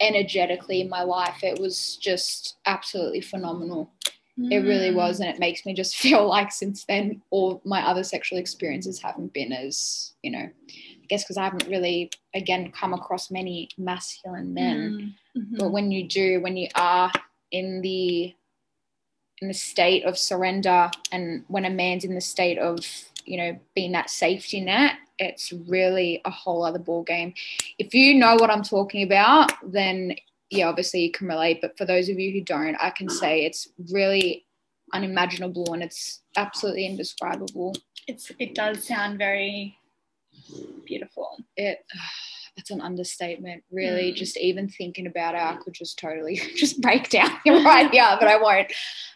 energetically 0.00 0.82
in 0.82 0.90
my 0.90 1.02
life. 1.02 1.42
It 1.42 1.58
was 1.58 1.96
just 1.96 2.56
absolutely 2.66 3.22
phenomenal. 3.22 3.90
It 4.36 4.58
really 4.64 4.90
Mm. 4.90 4.96
was, 4.96 5.20
and 5.20 5.28
it 5.30 5.38
makes 5.38 5.64
me 5.64 5.74
just 5.74 5.96
feel 6.04 6.26
like 6.26 6.50
since 6.50 6.84
then 6.86 7.22
all 7.30 7.60
my 7.64 7.86
other 7.86 8.02
sexual 8.02 8.38
experiences 8.38 9.00
haven't 9.00 9.32
been 9.32 9.52
as 9.52 10.12
you 10.22 10.30
know, 10.32 10.48
I 10.68 11.06
guess 11.08 11.22
because 11.22 11.36
I 11.36 11.44
haven't 11.44 11.68
really 11.68 12.10
again 12.34 12.72
come 12.72 12.94
across 12.94 13.30
many 13.30 13.68
masculine 13.78 14.52
men. 14.52 15.16
Mm. 15.36 15.42
Mhm. 15.52 15.58
But 15.58 15.70
when 15.70 15.92
you 15.92 16.08
do, 16.08 16.40
when 16.40 16.56
you 16.56 16.68
are 16.74 17.12
in 17.52 17.80
the 17.80 18.34
in 19.40 19.48
the 19.48 19.54
state 19.54 20.04
of 20.04 20.16
surrender, 20.18 20.90
and 21.12 21.44
when 21.48 21.64
a 21.64 21.70
man's 21.70 22.04
in 22.04 22.14
the 22.14 22.20
state 22.20 22.58
of 22.58 22.78
you 23.24 23.36
know 23.36 23.58
being 23.74 23.92
that 23.92 24.10
safety 24.10 24.60
net, 24.60 24.96
it's 25.18 25.52
really 25.52 26.20
a 26.24 26.30
whole 26.30 26.64
other 26.64 26.78
ball 26.80 27.02
game. 27.04 27.34
If 27.78 27.94
you 27.94 28.14
know 28.14 28.34
what 28.34 28.50
I'm 28.50 28.62
talking 28.64 29.02
about, 29.04 29.52
then 29.72 30.16
yeah, 30.54 30.68
obviously 30.68 31.02
you 31.02 31.12
can 31.12 31.26
relate. 31.26 31.60
But 31.60 31.76
for 31.76 31.84
those 31.84 32.08
of 32.08 32.18
you 32.18 32.32
who 32.32 32.40
don't, 32.40 32.76
I 32.80 32.90
can 32.90 33.08
say 33.08 33.44
it's 33.44 33.68
really 33.90 34.46
unimaginable 34.92 35.72
and 35.72 35.82
it's 35.82 36.20
absolutely 36.36 36.86
indescribable. 36.86 37.74
it's 38.06 38.30
it 38.38 38.54
does 38.54 38.86
sound 38.86 39.18
very 39.18 39.76
beautiful. 40.84 41.36
It 41.56 41.84
it's 42.56 42.70
an 42.70 42.80
understatement, 42.80 43.64
really. 43.70 44.12
Mm. 44.12 44.16
Just 44.16 44.36
even 44.36 44.68
thinking 44.68 45.06
about 45.06 45.34
it, 45.34 45.40
I 45.40 45.56
could 45.56 45.74
just 45.74 45.98
totally 45.98 46.36
just 46.56 46.80
break 46.80 47.08
down 47.08 47.30
right 47.46 47.90
here, 47.90 48.16
but 48.18 48.28
I 48.28 48.40
won't. 48.40 48.72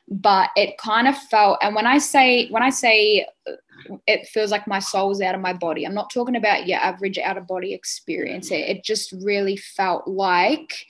But 0.08 0.50
it 0.56 0.78
kind 0.78 1.06
of 1.06 1.16
felt, 1.16 1.58
and 1.62 1.74
when 1.74 1.86
I 1.86 1.98
say 1.98 2.48
when 2.48 2.62
I 2.62 2.70
say 2.70 3.26
uh, 3.46 3.96
it 4.06 4.26
feels 4.26 4.50
like 4.50 4.66
my 4.66 4.78
soul's 4.78 5.20
out 5.20 5.34
of 5.34 5.40
my 5.40 5.52
body, 5.52 5.86
I'm 5.86 5.94
not 5.94 6.12
talking 6.12 6.36
about 6.36 6.66
your 6.66 6.78
average 6.78 7.18
out 7.18 7.36
of 7.36 7.46
body 7.46 7.74
experience. 7.74 8.50
It, 8.50 8.60
it 8.60 8.84
just 8.84 9.12
really 9.12 9.56
felt 9.56 10.08
like 10.08 10.86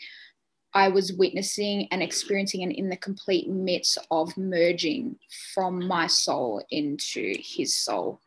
I 0.75 0.89
was 0.89 1.13
witnessing 1.13 1.89
and 1.91 2.03
experiencing 2.03 2.63
and 2.63 2.73
in 2.73 2.89
the 2.89 2.97
complete 2.97 3.49
midst 3.49 3.99
of 4.11 4.37
merging 4.37 5.19
from 5.55 5.87
my 5.87 6.07
soul 6.07 6.65
into 6.71 7.35
his 7.39 7.75
soul 7.75 8.21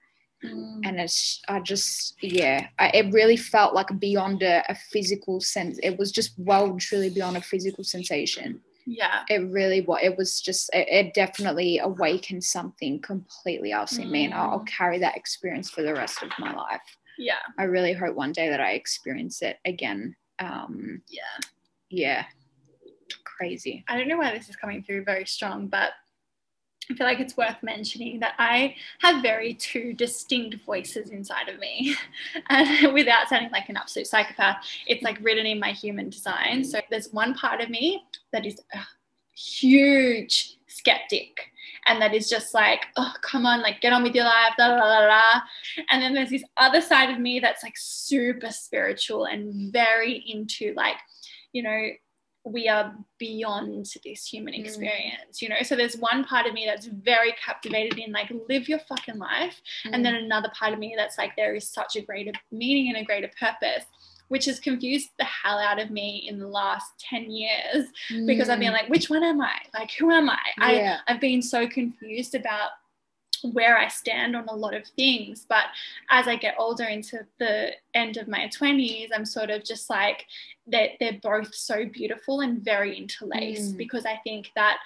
and 0.44 1.00
it's 1.00 1.42
i 1.48 1.60
just 1.60 2.16
yeah 2.22 2.68
I, 2.80 2.88
it 2.94 3.14
really 3.14 3.38
felt 3.38 3.74
like 3.74 4.00
beyond 4.00 4.42
a, 4.44 4.64
a 4.70 4.76
physical 4.76 5.40
sense 5.40 5.80
it 5.84 5.98
was 5.98 6.12
just 6.12 6.34
well 6.38 6.76
truly 6.78 7.10
beyond 7.10 7.38
a 7.38 7.42
physical 7.42 7.84
sensation 7.84 8.62
Yeah. 8.86 9.24
it 9.30 9.48
really 9.52 9.82
was 9.82 10.00
it 10.02 10.18
was 10.18 10.42
just 10.42 10.70
it, 10.74 10.88
it 10.90 11.14
definitely 11.14 11.80
awakened 11.80 12.44
something 12.44 13.02
completely 13.02 13.72
else 13.72 13.98
in 14.00 14.12
me 14.12 14.26
and 14.26 14.34
I'll, 14.34 14.52
I'll 14.52 14.66
carry 14.66 14.98
that 15.00 15.16
experience 15.16 15.70
for 15.70 15.84
the 15.84 15.94
rest 15.94 16.24
of 16.24 16.30
my 16.40 16.54
life 16.54 16.98
Yeah. 17.18 17.40
i 17.60 17.64
really 17.64 17.94
hope 17.94 18.16
one 18.16 18.32
day 18.32 18.50
that 18.50 18.60
i 18.62 18.72
experience 18.72 19.42
it 19.42 19.58
again 19.66 20.16
um 20.40 21.02
Yeah. 21.08 21.22
Yeah 21.92 22.26
crazy 23.24 23.84
I 23.88 23.98
don't 23.98 24.08
know 24.08 24.18
why 24.18 24.36
this 24.36 24.50
is 24.50 24.56
coming 24.56 24.84
through 24.84 25.04
very 25.04 25.26
strong, 25.26 25.68
but 25.68 25.92
I 26.92 26.94
feel 26.96 27.08
like 27.08 27.20
it's 27.20 27.38
worth 27.38 27.62
mentioning 27.62 28.20
that 28.20 28.34
I 28.38 28.76
have 29.00 29.22
very 29.22 29.54
two 29.54 29.94
distinct 29.94 30.56
voices 30.66 31.10
inside 31.10 31.48
of 31.48 31.60
me. 31.60 31.96
And 32.50 32.94
without 32.94 33.30
sounding 33.30 33.52
like 33.52 33.70
an 33.70 33.78
absolute 33.78 34.08
psychopath, 34.08 34.66
it's 34.88 35.04
like 35.04 35.18
written 35.22 35.46
in 35.46 35.60
my 35.60 35.72
human 35.72 36.10
design. 36.10 36.64
So 36.64 36.80
there's 36.90 37.12
one 37.14 37.34
part 37.34 37.62
of 37.62 37.70
me 37.70 38.04
that 38.34 38.46
is 38.46 38.60
a 38.74 38.80
huge 39.34 40.58
skeptic. 40.68 41.52
And 41.88 42.02
that 42.02 42.14
is 42.14 42.30
just 42.30 42.54
like, 42.54 42.86
oh, 42.98 43.14
come 43.22 43.46
on, 43.46 43.62
like 43.62 43.82
get 43.82 43.94
on 43.94 44.04
with 44.04 44.14
your 44.14 44.26
life, 44.26 44.54
da, 44.58 44.70
da, 44.70 44.78
da, 44.78 45.08
da. 45.08 45.42
And 45.90 46.02
then 46.02 46.14
there's 46.14 46.30
this 46.30 46.44
other 46.58 46.82
side 46.82 47.10
of 47.10 47.20
me 47.20 47.40
that's 47.40 47.64
like 47.64 47.76
super 47.76 48.52
spiritual 48.52 49.25
and 49.25 49.72
very 49.74 50.24
into 50.27 50.74
like, 50.75 50.98
you 51.53 51.64
know, 51.64 51.90
we 52.44 52.68
are 52.68 52.96
beyond 53.20 53.85
this 54.03 54.25
human 54.25 54.53
Mm. 54.55 54.59
experience, 54.61 55.42
you 55.44 55.50
know. 55.50 55.61
So 55.61 55.75
there's 55.75 55.98
one 55.98 56.24
part 56.24 56.48
of 56.48 56.53
me 56.53 56.66
that's 56.66 56.87
very 56.87 57.33
captivated 57.33 58.00
in 58.00 58.11
like 58.11 58.31
live 58.50 58.68
your 58.68 58.79
fucking 58.79 59.20
life, 59.20 59.61
and 59.85 60.03
then 60.03 60.16
another 60.16 60.51
part 60.57 60.74
of 60.74 60.79
me 60.79 60.96
that's 60.98 61.18
like 61.20 61.35
there 61.35 61.53
is 61.55 61.70
such 61.70 61.96
a 61.98 62.01
greater 62.01 62.31
meaning 62.51 62.87
and 62.90 62.98
a 62.98 63.03
greater 63.03 63.29
purpose, 63.40 63.85
which 64.29 64.46
has 64.46 64.59
confused 64.59 65.09
the 65.20 65.25
hell 65.25 65.59
out 65.59 65.77
of 65.79 65.92
me 65.92 66.25
in 66.27 66.40
the 66.40 66.48
last 66.48 66.94
ten 67.00 67.29
years 67.29 67.85
because 68.25 68.50
I've 68.50 68.59
been 68.59 68.74
like, 68.74 68.90
which 68.90 69.09
one 69.09 69.24
am 69.24 69.40
I? 69.40 69.57
Like, 69.74 69.92
who 69.92 70.09
am 70.11 70.27
I? 70.29 70.40
I 70.57 70.74
Mm. 70.74 71.00
I've 71.07 71.22
been 71.22 71.42
so 71.44 71.68
confused 71.68 72.33
about 72.33 72.72
where 73.44 73.77
I 73.77 73.88
stand 73.88 74.36
on 74.36 74.48
a 74.48 74.56
lot 74.56 74.74
of 74.74 74.86
things. 74.96 75.46
But 75.48 75.66
as 76.10 76.27
I 76.27 76.36
get 76.36 76.56
older 76.58 76.84
into 76.86 77.25
the 77.40 77.72
end 77.94 78.18
of 78.18 78.27
my 78.27 78.50
20s, 78.58 79.10
I'm 79.14 79.25
sort 79.25 79.50
of 79.50 79.64
just 79.64 79.90
like, 79.90 80.25
they're, 80.68 80.92
they're 81.00 81.20
both 81.22 81.54
so 81.54 81.86
beautiful 81.86 82.42
and 82.42 82.64
very 82.64 82.96
interlaced 82.98 83.74
Mm. 83.74 83.77
because 83.77 84.06
I 84.06 84.18
think 84.24 84.50
that 84.56 84.77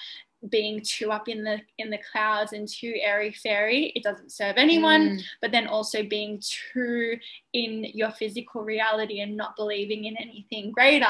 being 0.50 0.80
too 0.82 1.12
up 1.12 1.28
in 1.28 1.44
the 1.44 1.60
in 1.80 1.90
the 1.90 1.98
clouds 2.12 2.54
and 2.54 2.68
too 2.68 2.94
airy 3.02 3.32
fairy 3.32 3.92
it 3.96 4.04
doesn't 4.04 4.32
serve 4.32 4.58
anyone 4.58 5.18
Mm. 5.18 5.22
but 5.42 5.52
then 5.52 5.66
also 5.66 6.04
being 6.04 6.40
too 6.74 7.18
in 7.54 7.84
your 7.96 8.12
physical 8.12 8.62
reality 8.62 9.22
and 9.22 9.36
not 9.36 9.56
believing 9.56 10.06
in 10.06 10.16
anything 10.18 10.72
greater 10.72 11.08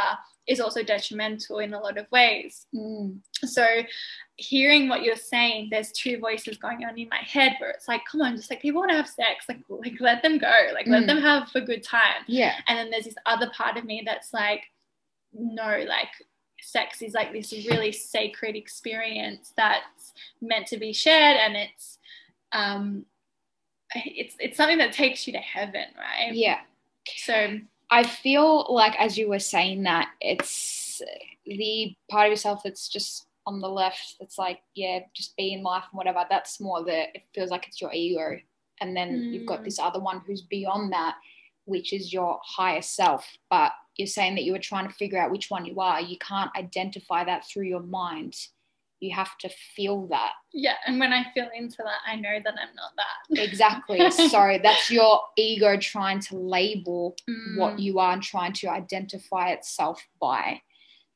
is 0.47 0.60
also 0.60 0.84
detrimental 0.84 1.60
in 1.60 1.73
a 1.73 1.79
lot 1.79 1.97
of 1.97 2.05
ways. 2.12 2.67
Mm. 2.73 3.19
so 3.43 3.65
hearing 4.38 4.89
what 4.89 5.01
you're 5.01 5.15
saying 5.15 5.69
there's 5.71 5.91
two 5.93 6.19
voices 6.19 6.58
going 6.58 6.84
on 6.86 6.97
in 6.99 7.08
my 7.10 7.21
head 7.23 7.53
where 7.60 7.69
it's 7.71 7.88
like 7.88 8.01
come 8.12 8.21
on 8.21 8.36
just 8.36 8.49
like 8.49 8.62
people 8.62 8.81
want 8.81 8.91
to 8.91 8.97
have 8.97 9.08
sex 9.08 9.45
like 9.47 9.60
like 9.69 9.93
let 10.01 10.21
them 10.21 10.38
go 10.38 10.53
like 10.73 10.88
let 10.88 11.03
Mm. 11.03 11.08
them 11.08 11.21
have 11.21 11.49
a 11.55 11.62
good 11.62 11.84
time. 11.84 12.21
Yeah. 12.27 12.53
And 12.67 12.77
then 12.77 12.89
there's 12.91 13.05
this 13.05 13.15
other 13.25 13.49
part 13.55 13.77
of 13.77 13.86
me 13.86 14.03
that's 14.05 14.34
like 14.34 14.63
no 15.34 15.84
like 15.88 16.10
sex 16.62 17.01
is 17.01 17.13
like 17.13 17.31
this 17.31 17.51
really 17.51 17.91
sacred 17.91 18.55
experience 18.55 19.53
that's 19.55 20.13
meant 20.41 20.67
to 20.67 20.77
be 20.77 20.91
shared 20.93 21.38
and 21.38 21.55
it's 21.55 21.97
um 22.51 23.05
it's 23.95 24.36
it's 24.39 24.58
something 24.58 24.77
that 24.79 24.91
takes 24.91 25.25
you 25.27 25.34
to 25.34 25.39
heaven 25.39 25.86
right? 25.97 26.34
Yeah. 26.34 26.60
So 27.17 27.60
I 27.89 28.03
feel 28.03 28.65
like 28.69 28.99
as 28.99 29.17
you 29.17 29.29
were 29.29 29.39
saying 29.39 29.83
that 29.83 30.09
it's 30.21 31.01
the 31.45 31.95
part 32.09 32.27
of 32.27 32.31
yourself 32.31 32.61
that's 32.63 32.87
just 32.89 33.27
on 33.47 33.61
the 33.61 33.69
left 33.69 34.15
that's 34.19 34.39
like 34.39 34.61
yeah 34.73 34.99
just 35.13 35.37
be 35.37 35.53
in 35.53 35.61
life 35.61 35.83
and 35.91 35.97
whatever. 35.97 36.25
That's 36.29 36.59
more 36.59 36.83
the 36.83 37.15
it 37.15 37.23
feels 37.33 37.51
like 37.51 37.67
it's 37.67 37.79
your 37.81 37.93
ego. 37.93 38.39
And 38.81 38.95
then 38.97 39.29
you've 39.31 39.45
got 39.45 39.61
Mm. 39.61 39.65
this 39.65 39.79
other 39.79 39.99
one 39.99 40.21
who's 40.25 40.41
beyond 40.41 40.91
that 40.93 41.15
which 41.65 41.93
is 41.93 42.13
your 42.13 42.39
higher 42.43 42.81
self. 42.81 43.25
But 43.49 43.71
you're 43.95 44.07
saying 44.07 44.35
that 44.35 44.43
you 44.43 44.51
were 44.51 44.59
trying 44.59 44.87
to 44.87 44.93
figure 44.93 45.19
out 45.19 45.31
which 45.31 45.49
one 45.49 45.65
you 45.65 45.79
are. 45.79 45.99
You 46.01 46.17
can't 46.19 46.51
identify 46.55 47.23
that 47.23 47.47
through 47.47 47.65
your 47.65 47.81
mind 47.81 48.35
you 49.01 49.13
have 49.13 49.38
to 49.38 49.49
feel 49.75 50.08
that 50.08 50.31
yeah 50.53 50.75
and 50.88 50.99
when 50.99 51.12
i 51.13 51.23
feel 51.34 51.47
into 51.55 51.77
that 51.77 51.99
i 52.08 52.15
know 52.15 52.38
that 52.43 52.53
i'm 52.62 52.73
not 52.75 52.91
that 52.95 53.43
exactly 53.43 54.10
so 54.29 54.58
that's 54.63 54.89
your 54.89 55.21
ego 55.38 55.77
trying 55.77 56.19
to 56.19 56.38
label 56.38 57.15
what 57.58 57.75
Mm. 57.75 57.79
you 57.79 57.99
are 57.99 58.13
and 58.13 58.23
trying 58.23 58.53
to 58.53 58.67
identify 58.67 59.49
itself 59.49 60.05
by. 60.21 60.62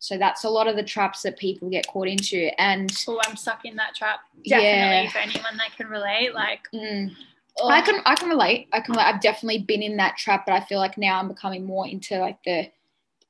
So 0.02 0.18
that's 0.18 0.46
a 0.46 0.50
lot 0.50 0.68
of 0.68 0.76
the 0.78 0.84
traps 0.84 1.22
that 1.24 1.38
people 1.38 1.70
get 1.70 1.86
caught 1.88 2.08
into. 2.08 2.50
And 2.62 2.90
oh 3.08 3.20
i'm 3.26 3.36
stuck 3.36 3.66
in 3.66 3.76
that 3.78 3.96
trap 3.96 4.20
definitely 4.48 5.04
Yeah. 5.04 5.10
for 5.12 5.18
anyone 5.20 5.58
that 5.58 5.76
can 5.76 5.88
relate 5.88 6.34
like 6.34 6.62
mm, 6.74 7.12
oh, 7.62 7.70
I 7.70 7.82
can 7.82 8.02
I 8.06 8.16
can 8.16 8.30
relate. 8.30 8.68
I 8.72 8.80
can 8.82 8.94
relate. 8.94 9.06
I've 9.06 9.22
definitely 9.22 9.60
been 9.64 9.82
in 9.82 9.98
that 9.98 10.16
trap, 10.18 10.46
but 10.46 10.54
I 10.54 10.62
feel 10.62 10.80
like 10.80 10.98
now 10.98 11.20
I'm 11.20 11.28
becoming 11.28 11.66
more 11.66 11.86
into 11.88 12.18
like 12.20 12.42
the 12.44 12.70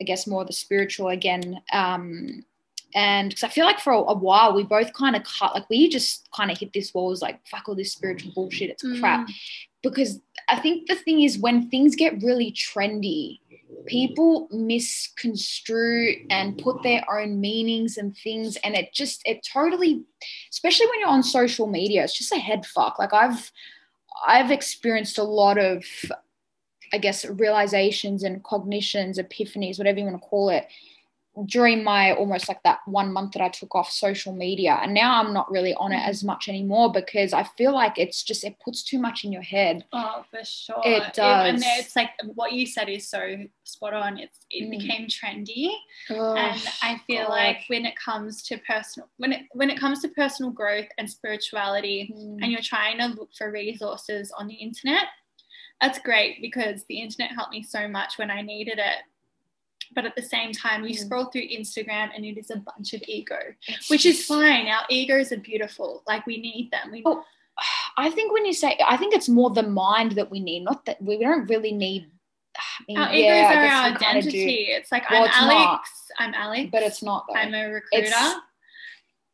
I 0.02 0.04
guess 0.06 0.28
more 0.28 0.46
the 0.46 0.54
spiritual 0.54 1.10
again. 1.10 1.62
Um 1.74 2.46
and 2.96 3.30
because 3.30 3.44
I 3.44 3.50
feel 3.50 3.66
like 3.66 3.80
for 3.80 3.94
a, 3.94 3.98
a 4.00 4.14
while 4.14 4.54
we 4.54 4.64
both 4.64 4.94
kind 4.94 5.16
of 5.16 5.24
cut 5.24 5.54
like 5.54 5.70
we 5.70 5.90
just 5.90 6.30
kind 6.32 6.50
of 6.52 6.58
hit 6.58 6.74
this 6.74 6.94
wall 6.94 7.08
was 7.08 7.22
like 7.22 7.40
fuck 7.48 7.68
all 7.70 7.76
this 7.76 7.92
spiritual 7.92 8.32
bullshit 8.34 8.70
it's 8.72 8.84
crap 9.00 9.28
Mm. 9.28 9.34
because 9.84 10.22
I 10.48 10.60
think 10.60 10.88
the 10.88 10.96
thing 10.96 11.22
is 11.22 11.38
when 11.38 11.70
things 11.70 11.96
get 11.96 12.24
really 12.24 12.52
trendy, 12.52 13.40
people 13.86 14.48
misconstrue 14.52 16.26
and 16.32 16.58
put 16.58 16.82
their 16.82 17.04
own 17.12 17.40
meanings 17.40 17.98
and 17.98 18.16
things, 18.18 18.56
and 18.64 18.76
it 18.76 18.92
just 18.92 19.22
it 19.26 19.46
totally, 19.54 20.04
especially 20.50 20.88
when 20.88 21.00
you're 21.00 21.10
on 21.10 21.22
social 21.22 21.68
media, 21.68 22.04
it's 22.04 22.18
just 22.18 22.32
a 22.32 22.38
head 22.40 22.66
fuck. 22.66 22.98
Like 22.98 23.14
I've 23.14 23.52
I've 24.26 24.50
experienced 24.52 25.20
a 25.20 25.24
lot 25.24 25.58
of, 25.60 25.84
I 26.92 26.98
guess, 26.98 27.26
realizations 27.26 28.24
and 28.24 28.44
cognitions, 28.44 29.20
epiphanies, 29.20 29.78
whatever 29.78 30.00
you 30.00 30.06
want 30.06 30.20
to 30.22 30.28
call 30.28 30.50
it, 30.50 30.68
during 31.46 31.84
my 31.84 32.14
almost 32.14 32.50
like 32.50 32.62
that 32.64 32.80
one 32.86 33.14
month 33.14 33.32
that 33.34 33.42
I 33.42 33.50
took 33.50 33.74
off 33.76 33.92
social 33.92 34.34
media. 34.34 34.80
And 34.82 34.94
now 34.94 35.22
I'm 35.22 35.34
not 35.34 35.50
really 35.50 35.74
on 35.76 35.92
it 35.94 36.02
as 36.06 36.24
much 36.24 36.50
anymore 36.50 36.92
because 36.92 37.34
I 37.34 37.44
feel 37.58 37.72
like 37.74 37.98
it's 37.98 38.24
just, 38.24 38.44
it 38.44 38.60
puts 38.60 38.84
too 38.84 39.00
much 39.00 39.24
in 39.24 39.32
your 39.32 39.42
head. 39.44 39.86
Oh, 39.94 40.26
for 40.30 40.44
sure. 40.44 40.82
It 40.84 41.14
does. 41.14 41.54
and 41.54 41.64
it's 41.78 41.96
like 41.96 42.10
what 42.34 42.52
you 42.54 42.66
said 42.66 42.90
is 42.90 43.08
so 43.08 43.38
spot 43.64 43.94
on. 43.94 44.18
It's 44.18 44.40
it 44.50 44.68
Mm. 44.68 44.80
became 44.80 45.08
trendy, 45.08 45.70
Oh, 46.10 46.36
and 46.36 46.62
I 46.82 47.00
feel 47.08 47.24
God. 47.28 47.30
like 47.30 47.58
when 47.68 47.86
it 47.86 47.96
comes 47.98 48.42
to 48.44 48.58
personal 48.68 49.08
when 49.18 49.32
it 49.32 49.44
when 49.54 49.70
it 49.70 49.80
comes 49.80 50.02
to 50.02 50.10
personal 50.10 50.52
growth 50.52 50.88
and 50.98 51.10
spirituality, 51.10 52.12
Mm. 52.14 52.40
and 52.42 52.52
you're 52.52 52.62
trying 52.62 52.98
to 52.98 53.06
look 53.08 53.30
for 53.38 53.52
resources 53.52 54.32
on 54.38 54.48
the 54.48 54.56
internet, 54.56 55.04
that's 55.80 56.00
great 56.00 56.42
because 56.42 56.84
the 56.90 57.00
internet 57.00 57.32
helped 57.32 57.52
me 57.52 57.62
so 57.64 57.88
much 57.88 58.18
when 58.18 58.30
I 58.32 58.42
needed 58.42 58.80
it. 58.80 58.98
But 59.96 60.06
at 60.06 60.16
the 60.16 60.22
same 60.22 60.52
time 60.52 60.84
you 60.86 60.96
Mm. 60.96 61.06
scroll 61.06 61.26
through 61.26 61.48
instagram 61.48 62.10
and 62.16 62.24
it 62.26 62.38
is 62.38 62.50
a 62.52 62.58
bunch 62.58 62.94
of 62.94 63.02
ego 63.08 63.38
which 63.90 64.06
is 64.06 64.26
fine 64.26 64.68
our 64.68 64.84
egos 64.90 65.32
are 65.32 65.38
beautiful 65.38 66.04
like 66.08 66.26
we 66.26 66.38
need 66.38 66.70
them 66.72 66.92
we, 66.92 67.02
Oh, 67.06 67.24
I 67.98 68.10
think 68.10 68.32
when 68.32 68.46
you 68.46 68.54
say, 68.54 68.80
I 68.88 68.96
think 68.96 69.14
it's 69.14 69.28
more 69.28 69.50
the 69.50 69.64
mind 69.64 70.14
that 70.14 70.32
we 70.32 70.40
need, 70.40 70.62
not 70.64 70.86
that 70.86 71.02
we 71.02 71.20
don't 71.20 71.46
really 71.50 71.74
need. 71.74 72.10
I 72.58 72.62
mean, 72.88 72.98
our 72.98 73.14
yeah, 73.14 73.20
egos 73.52 73.58
are 73.58 73.66
our 73.66 73.92
we 73.92 73.98
kinda 73.98 74.22
do, 74.22 74.28
identity 74.30 74.56
it's 74.78 74.92
like 74.94 75.10
Well, 75.10 75.28
i'm 75.30 75.50
alex 75.50 75.90
not. 76.18 76.26
i'm 76.26 76.34
alex 76.36 76.70
but 76.72 76.84
it's 76.84 77.04
not 77.04 77.26
though. 77.28 77.36
i'm 77.36 77.54
a 77.54 77.66
recruiter 77.68 78.06
It's- 78.08 78.36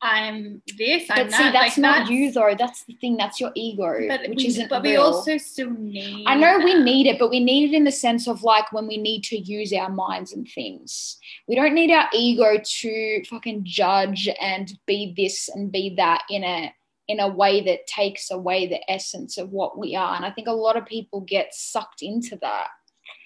i'm 0.01 0.61
this 0.77 1.09
i'm 1.09 1.27
but 1.27 1.31
see, 1.31 1.43
that 1.43 1.53
that's 1.53 1.77
like, 1.77 1.77
not 1.77 1.97
that's, 1.99 2.09
you 2.09 2.31
though. 2.31 2.55
That's 2.57 2.83
the 2.85 2.95
thing. 2.95 3.17
That's 3.17 3.39
your 3.39 3.51
ego, 3.55 4.07
but 4.07 4.21
which 4.29 4.37
we, 4.37 4.47
isn't 4.47 4.69
but 4.69 4.83
we 4.83 4.95
also 4.97 5.37
still 5.37 5.71
need 5.71 6.25
I 6.27 6.35
know 6.35 6.59
we 6.59 6.75
need 6.75 7.07
it, 7.07 7.17
but 7.17 7.29
we 7.29 7.39
need 7.39 7.73
it 7.73 7.75
in 7.75 7.83
the 7.83 7.91
sense 7.91 8.27
of 8.27 8.43
like 8.43 8.71
when 8.71 8.87
we 8.87 8.97
need 8.97 9.23
to 9.25 9.37
use 9.37 9.73
our 9.73 9.89
minds 9.89 10.33
and 10.33 10.47
things. 10.47 11.17
We 11.47 11.55
don't 11.55 11.73
need 11.73 11.91
our 11.91 12.07
ego 12.13 12.57
to 12.63 13.23
fucking 13.25 13.61
judge 13.63 14.29
and 14.41 14.77
be 14.85 15.13
this 15.15 15.49
and 15.49 15.71
be 15.71 15.95
that 15.95 16.23
in 16.29 16.43
a 16.43 16.73
in 17.07 17.19
a 17.19 17.27
way 17.27 17.61
that 17.61 17.87
takes 17.87 18.31
away 18.31 18.67
the 18.67 18.91
essence 18.91 19.37
of 19.37 19.51
what 19.51 19.77
we 19.77 19.95
are. 19.95 20.15
And 20.15 20.25
I 20.25 20.31
think 20.31 20.47
a 20.47 20.53
lot 20.53 20.75
of 20.75 20.85
people 20.85 21.21
get 21.21 21.53
sucked 21.53 22.01
into 22.01 22.37
that. 22.41 22.67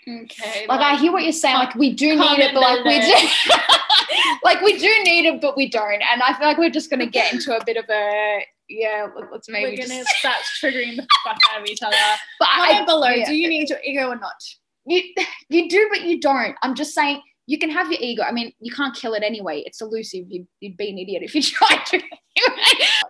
Okay 0.10 0.65
Like 0.67 0.80
I 0.82 0.95
hear 0.95 1.12
what 1.12 1.24
you're 1.24 1.32
saying, 1.32 1.56
like 1.56 1.76
we 1.76 1.93
do 1.93 2.15
need 2.15 2.39
it, 2.39 2.54
but 2.54 2.62
like 2.62 2.84
we 2.86 3.00
do 3.00 3.13
like 4.43 4.62
we 4.62 4.78
do 4.78 4.88
need 5.04 5.26
it, 5.26 5.41
but 5.41 5.56
we 5.56 5.67
don't. 5.69 6.02
And 6.02 6.22
I 6.22 6.34
feel 6.38 6.48
like 6.48 6.58
we're 6.58 6.69
just 6.69 6.89
gonna 6.89 7.06
get 7.06 7.34
into 7.34 7.56
a 7.56 7.63
bit 7.63 7.78
of 7.78 7.86
a 7.89 8.41
yeah, 8.69 9.08
let- 9.15 9.32
let's 9.32 9.50
maybe 9.50 9.72
we're 9.72 9.88
gonna 9.88 10.00
just 10.00 10.15
start 10.17 10.38
triggering 10.62 10.95
the 10.95 11.08
fuck 11.24 11.38
out 11.52 11.62
of 11.62 11.67
each 11.67 11.82
other. 11.82 11.95
But 12.39 12.50
comment 12.56 12.88
below 12.88 13.10
yeah. 13.10 13.26
do 13.26 13.36
you 13.36 13.50
need 13.50 13.69
your 13.69 13.80
ego 13.84 14.10
or 14.10 14.15
not? 14.15 14.41
You 14.86 15.02
you 15.50 15.69
do 15.69 15.88
but 15.91 16.04
you 16.04 16.19
don't. 16.19 16.56
I'm 16.62 16.76
just 16.76 16.93
saying 16.93 17.22
you 17.48 17.58
can 17.58 17.72
have 17.72 17.91
your 17.91 18.00
ego 18.00 18.22
i 18.22 18.32
mean 18.32 18.54
you 18.60 18.72
can't 18.72 18.95
kill 18.95 19.13
it 19.13 19.24
anyway. 19.24 19.63
It's 19.65 19.82
elusive. 19.82 20.26
You'd, 20.30 20.48
you'd 20.60 20.78
be 20.78 20.89
an 20.89 20.98
idiot 20.98 21.24
if 21.24 21.34
you 21.34 21.41
tried 21.41 21.86
to. 21.88 22.02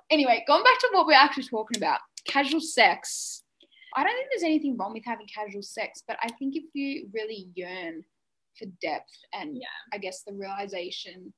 Anyway 0.10 0.44
going 0.48 0.64
back 0.64 0.80
to 0.80 0.90
what 0.92 1.06
we're 1.06 1.14
actually 1.14 1.44
talking 1.44 1.78
about 1.78 2.00
casual 2.26 2.62
sex 2.62 3.44
i 3.95 4.04
don't 4.04 4.15
think 4.15 4.28
there's 4.32 4.43
anything 4.43 4.78
wrong 4.78 4.93
with 4.93 5.06
having 5.06 5.28
casual 5.28 5.62
sex 5.62 6.04
but 6.08 6.17
i 6.21 6.30
think 6.38 6.56
if 6.56 6.63
you 6.73 7.08
really 7.13 7.47
yearn 7.56 8.04
for 8.58 8.65
depth 8.82 9.17
and 9.34 9.56
Yeah. 9.56 9.67
i 9.93 9.97
guess 9.97 10.23
the 10.23 10.34
realization 10.34 11.34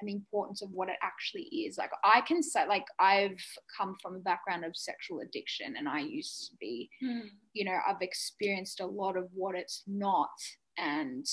and 0.00 0.08
the 0.08 0.12
importance 0.12 0.62
of 0.62 0.70
what 0.70 0.88
it 0.88 0.96
actually 1.02 1.42
is 1.42 1.76
like 1.76 1.90
i 2.04 2.20
can 2.20 2.42
say 2.42 2.66
like 2.68 2.86
i've 3.00 3.42
come 3.76 3.96
from 4.00 4.14
a 4.16 4.20
background 4.20 4.64
of 4.64 4.76
sexual 4.76 5.20
addiction 5.20 5.74
and 5.76 5.88
i 5.88 5.98
used 5.98 6.50
to 6.50 6.56
be 6.60 6.88
hmm. 7.00 7.26
you 7.58 7.64
know, 7.64 7.76
I've 7.88 8.02
experienced 8.02 8.78
a 8.78 8.86
lot 8.86 9.16
of 9.16 9.28
what 9.34 9.56
it's 9.56 9.82
not. 9.88 10.30
And 10.76 11.26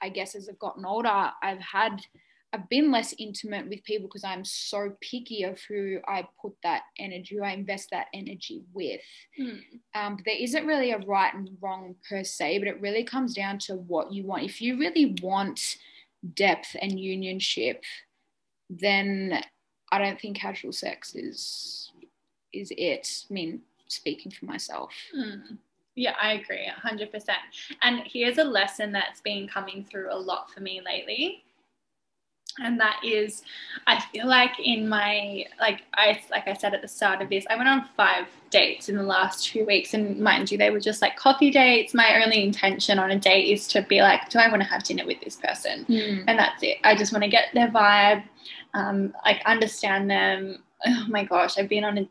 I 0.00 0.08
guess 0.10 0.36
as 0.36 0.48
I've 0.48 0.60
gotten 0.60 0.84
older, 0.84 1.30
I've 1.42 1.60
had, 1.60 2.00
I've 2.52 2.68
been 2.68 2.90
less 2.90 3.14
intimate 3.18 3.68
with 3.68 3.82
people 3.84 4.08
because 4.08 4.24
I'm 4.24 4.44
so 4.44 4.92
picky 5.00 5.42
of 5.44 5.58
who 5.62 5.98
I 6.06 6.28
put 6.40 6.54
that 6.62 6.82
energy, 6.98 7.36
who 7.36 7.42
I 7.42 7.52
invest 7.52 7.88
that 7.90 8.08
energy 8.12 8.62
with. 8.74 9.00
Mm. 9.40 9.60
Um, 9.94 10.16
but 10.16 10.26
there 10.26 10.36
isn't 10.38 10.66
really 10.66 10.90
a 10.90 10.98
right 10.98 11.32
and 11.32 11.48
wrong 11.62 11.94
per 12.08 12.22
se, 12.22 12.58
but 12.58 12.68
it 12.68 12.80
really 12.80 13.04
comes 13.04 13.34
down 13.34 13.58
to 13.60 13.76
what 13.76 14.12
you 14.12 14.24
want. 14.24 14.44
If 14.44 14.60
you 14.60 14.78
really 14.78 15.16
want 15.22 15.78
depth 16.34 16.76
and 16.80 16.92
unionship, 16.92 17.80
then 18.68 19.42
I 19.90 19.98
don't 19.98 20.20
think 20.20 20.36
casual 20.36 20.72
sex 20.72 21.14
is 21.14 21.90
is 22.52 22.70
it. 22.76 23.24
I 23.30 23.32
mean, 23.32 23.62
speaking 23.88 24.30
for 24.30 24.44
myself. 24.44 24.92
Mm. 25.16 25.56
Yeah, 25.94 26.14
I 26.20 26.34
agree, 26.34 26.66
100%. 26.84 27.28
And 27.82 28.02
here's 28.06 28.38
a 28.38 28.44
lesson 28.44 28.92
that's 28.92 29.20
been 29.20 29.46
coming 29.46 29.86
through 29.90 30.10
a 30.10 30.16
lot 30.16 30.50
for 30.50 30.60
me 30.60 30.80
lately. 30.84 31.44
And 32.58 32.78
that 32.80 33.00
is, 33.02 33.42
I 33.86 34.00
feel 34.12 34.26
like 34.26 34.60
in 34.60 34.88
my, 34.88 35.46
like 35.58 35.82
I, 35.94 36.20
like 36.30 36.46
I 36.46 36.52
said 36.54 36.74
at 36.74 36.82
the 36.82 36.88
start 36.88 37.22
of 37.22 37.28
this, 37.28 37.46
I 37.48 37.56
went 37.56 37.68
on 37.68 37.88
five 37.96 38.26
dates 38.50 38.88
in 38.90 38.96
the 38.96 39.02
last 39.02 39.46
two 39.46 39.64
weeks. 39.64 39.94
And 39.94 40.18
mind 40.20 40.50
you, 40.50 40.58
they 40.58 40.70
were 40.70 40.80
just 40.80 41.00
like 41.00 41.16
coffee 41.16 41.50
dates. 41.50 41.94
My 41.94 42.22
only 42.22 42.42
intention 42.44 42.98
on 42.98 43.10
a 43.10 43.18
date 43.18 43.50
is 43.50 43.66
to 43.68 43.82
be 43.82 44.02
like, 44.02 44.28
do 44.28 44.38
I 44.38 44.48
want 44.48 44.62
to 44.62 44.68
have 44.68 44.82
dinner 44.84 45.06
with 45.06 45.20
this 45.22 45.36
person? 45.36 45.86
And 46.28 46.38
that's 46.38 46.62
it. 46.62 46.76
I 46.84 46.94
just 46.94 47.12
want 47.12 47.24
to 47.24 47.30
get 47.30 47.46
their 47.54 47.68
vibe, 47.68 48.22
um, 48.74 49.14
like 49.24 49.40
understand 49.46 50.10
them. 50.10 50.62
Oh 50.86 51.06
my 51.08 51.24
gosh, 51.24 51.58
I've 51.58 51.68
been 51.68 51.84
on 51.84 51.96
a, 51.96 52.08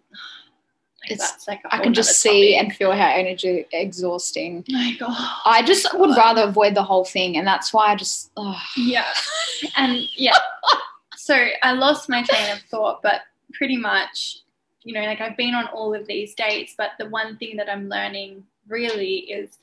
like 1.04 1.12
It's- 1.12 1.48
like 1.48 1.62
a 1.66 1.74
I 1.76 1.80
can 1.80 1.94
just 1.94 2.22
see 2.22 2.54
topic. 2.56 2.64
and 2.70 2.76
feel 2.76 2.92
how 2.92 3.08
energy 3.10 3.66
exhausting. 3.72 4.64
My 4.70 4.96
god. 5.00 5.16
I 5.46 5.64
just 5.64 5.88
would 5.98 6.16
rather 6.16 6.44
avoid 6.44 6.76
the 6.76 6.84
whole 6.84 7.06
thing, 7.06 7.38
and 7.38 7.46
that's 7.48 7.74
why 7.74 7.92
I 7.92 7.96
just. 7.96 8.32
ugh. 8.38 8.56
Yeah. 8.78 9.06
And 9.76 10.08
yeah. 10.16 10.38
so 11.18 11.36
I 11.64 11.74
lost 11.74 12.10
my 12.10 12.24
train 12.24 12.52
of 12.52 12.60
thought, 12.70 13.02
but 13.02 13.22
pretty 13.54 13.78
much, 13.78 14.40
you 14.84 14.94
know, 14.94 15.02
like 15.02 15.22
I've 15.22 15.38
been 15.38 15.54
on 15.56 15.68
all 15.68 15.94
of 15.94 16.06
these 16.08 16.34
dates, 16.36 16.74
but 16.78 16.92
the 17.00 17.10
one 17.10 17.38
thing 17.38 17.58
that 17.58 17.70
I'm 17.72 17.90
learning 17.90 18.44
really 18.68 19.18
is 19.32 19.58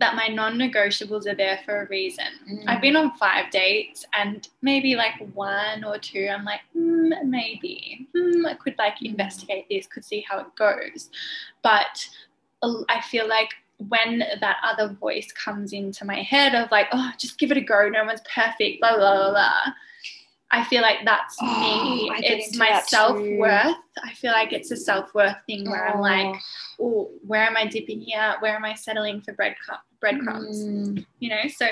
that 0.00 0.16
my 0.16 0.26
non 0.28 0.56
negotiables 0.58 1.26
are 1.26 1.34
there 1.34 1.60
for 1.64 1.82
a 1.82 1.86
reason. 1.88 2.24
I've 2.66 2.80
been 2.80 2.96
on 2.96 3.12
five 3.18 3.50
dates 3.50 4.04
and 4.18 4.48
maybe 4.62 4.96
like 4.96 5.14
one 5.34 5.84
or 5.84 5.98
two, 5.98 6.26
I'm 6.32 6.44
like, 6.44 6.60
hmm, 6.72 7.10
maybe, 7.24 8.08
hmm, 8.16 8.46
I 8.46 8.54
could 8.54 8.76
like 8.78 8.96
Mm. 8.98 9.10
investigate 9.10 9.66
this, 9.70 9.86
could 9.86 10.04
see 10.04 10.24
how 10.28 10.38
it 10.40 10.46
goes. 10.56 11.10
But 11.62 12.08
I 12.62 13.00
feel 13.02 13.28
like 13.28 13.50
when 13.88 14.18
that 14.40 14.56
other 14.62 14.88
voice 14.88 15.30
comes 15.32 15.72
into 15.72 16.04
my 16.04 16.22
head 16.22 16.54
of 16.54 16.70
like, 16.70 16.88
oh, 16.92 17.12
just 17.18 17.38
give 17.38 17.50
it 17.50 17.56
a 17.56 17.60
go, 17.62 17.88
no 17.88 18.04
one's 18.04 18.20
perfect, 18.34 18.80
blah, 18.80 18.96
blah, 18.96 19.16
blah, 19.16 19.30
blah. 19.30 19.72
I 20.52 20.64
feel 20.64 20.82
like 20.82 21.04
that's 21.04 21.36
Oh, 21.40 21.60
me. 21.60 22.10
It's 22.18 22.56
my 22.56 22.82
self 22.82 23.18
worth. 23.20 23.76
I 24.02 24.12
feel 24.14 24.32
like 24.32 24.52
it's 24.52 24.70
a 24.70 24.76
self 24.76 25.14
worth 25.14 25.36
thing 25.46 25.70
where 25.70 25.88
I'm 25.88 26.00
like, 26.00 26.36
Oh. 26.80 26.84
oh, 26.84 27.10
where 27.26 27.42
am 27.42 27.56
I 27.56 27.66
dipping 27.66 28.00
here? 28.00 28.34
Where 28.40 28.56
am 28.56 28.64
I 28.64 28.74
settling 28.74 29.20
for 29.20 29.32
bread 29.32 29.54
breadcrumbs? 30.00 30.64
Mm, 30.64 31.06
you 31.18 31.30
know 31.30 31.42
so 31.54 31.66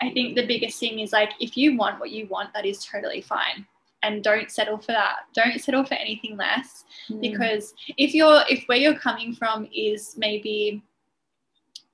i 0.00 0.10
think 0.10 0.36
the 0.36 0.46
biggest 0.46 0.78
thing 0.78 1.00
is 1.00 1.12
like 1.12 1.30
if 1.40 1.56
you 1.56 1.76
want 1.76 1.98
what 2.00 2.10
you 2.10 2.26
want 2.26 2.52
that 2.54 2.64
is 2.64 2.84
totally 2.84 3.20
fine 3.20 3.66
and 4.02 4.24
don't 4.24 4.50
settle 4.50 4.78
for 4.78 4.92
that 4.92 5.16
don't 5.34 5.60
settle 5.60 5.84
for 5.84 5.94
anything 5.94 6.36
less 6.36 6.84
mm. 7.10 7.20
because 7.20 7.74
if 7.96 8.14
you're 8.14 8.42
if 8.48 8.64
where 8.66 8.78
you're 8.78 8.98
coming 8.98 9.34
from 9.34 9.68
is 9.74 10.14
maybe 10.16 10.82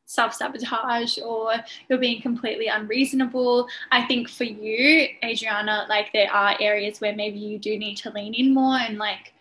self-sabotage 0.08 1.18
or 1.18 1.52
you're 1.88 1.98
being 1.98 2.20
completely 2.22 2.66
unreasonable. 2.66 3.68
I 3.92 4.04
think 4.06 4.28
for 4.28 4.44
you 4.44 5.08
adriana 5.22 5.86
like 5.88 6.12
there 6.12 6.32
are 6.32 6.56
areas 6.60 7.00
where 7.00 7.14
maybe 7.14 7.38
you 7.38 7.58
do 7.58 7.78
need 7.78 7.96
to 7.96 8.10
lean 8.10 8.32
in 8.32 8.54
more 8.54 8.78
and 8.78 8.96
like 8.96 9.34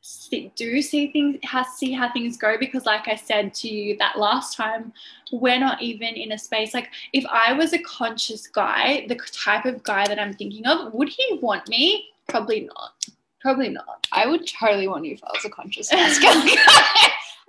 see, 0.00 0.52
do 0.56 0.82
see 0.82 1.12
things 1.12 1.38
how 1.44 1.62
see 1.62 1.92
how 1.92 2.12
things 2.12 2.36
go. 2.36 2.58
Because 2.58 2.84
like 2.84 3.06
i 3.06 3.14
said 3.14 3.54
to 3.54 3.68
you 3.68 3.96
that 3.98 4.18
last 4.18 4.56
time 4.56 4.92
we're 5.30 5.60
not 5.60 5.80
even 5.80 6.14
in 6.14 6.32
a 6.32 6.38
space 6.38 6.74
like 6.74 6.88
if 7.12 7.24
i 7.30 7.52
was 7.52 7.72
a 7.72 7.78
conscious 7.82 8.48
guy 8.48 9.06
the 9.08 9.18
type 9.32 9.66
of 9.66 9.82
guy 9.84 10.04
that 10.08 10.18
i'm 10.18 10.32
thinking 10.34 10.66
of 10.66 10.92
would 10.94 11.08
he 11.08 11.38
want 11.40 11.68
me? 11.68 12.06
Probably 12.28 12.62
not. 12.62 13.06
Probably 13.40 13.68
not. 13.68 14.06
I 14.12 14.26
would 14.26 14.48
totally 14.48 14.88
want 14.88 15.04
you 15.04 15.12
if 15.12 15.22
I 15.22 15.30
was 15.32 15.44
a 15.44 15.50
conscious 15.50 15.92
masculine. 15.92 16.56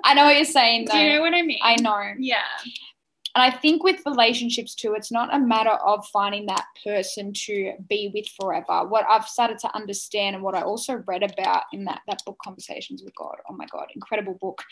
I 0.04 0.14
know 0.14 0.26
what 0.26 0.36
you're 0.36 0.46
saying, 0.46 0.86
though. 0.86 0.94
do 0.94 1.00
you 1.00 1.14
know 1.14 1.22
what 1.22 1.34
i 1.34 1.42
mean 1.42 1.60
I 1.62 1.76
know. 1.76 2.14
yeah 2.20 2.42
And 3.36 3.44
I 3.44 3.52
think 3.56 3.84
with 3.84 4.02
relationships 4.06 4.74
too, 4.74 4.96
it's 4.96 5.12
not 5.12 5.34
a 5.34 5.40
matter 5.40 5.78
of 5.92 6.06
finding 6.08 6.48
that 6.48 6.66
person 6.84 7.32
to 7.46 7.74
be 7.88 8.12
with 8.14 8.28
forever. 8.40 8.88
What 8.88 9.06
I've 9.08 9.28
started 9.28 9.60
to 9.60 9.76
understand 9.76 10.36
and 10.36 10.44
what 10.44 10.56
I 10.56 10.64
also 10.64 11.04
read 11.06 11.22
about 11.22 11.64
in 11.72 11.86
that, 11.86 12.02
that 12.08 12.24
book, 12.26 12.38
Conversations 12.44 13.04
with 13.04 13.14
God, 13.16 13.36
oh 13.48 13.54
my 13.54 13.68
God, 13.72 13.86
incredible 13.94 14.36
book. 14.42 14.64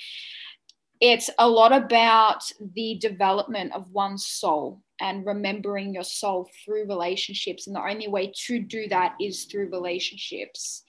It's 1.00 1.30
a 1.38 1.48
lot 1.48 1.72
about 1.72 2.52
the 2.74 2.98
development 3.00 3.74
of 3.74 3.92
one's 3.92 4.26
soul 4.26 4.82
and 5.00 5.26
remembering 5.26 5.94
your 5.94 6.04
soul 6.04 6.50
through 6.66 6.88
relationships. 6.88 7.68
And 7.68 7.76
the 7.76 7.88
only 7.88 8.08
way 8.08 8.34
to 8.48 8.60
do 8.60 8.88
that 8.88 9.14
is 9.22 9.46
through 9.46 9.70
relationships. 9.70 10.84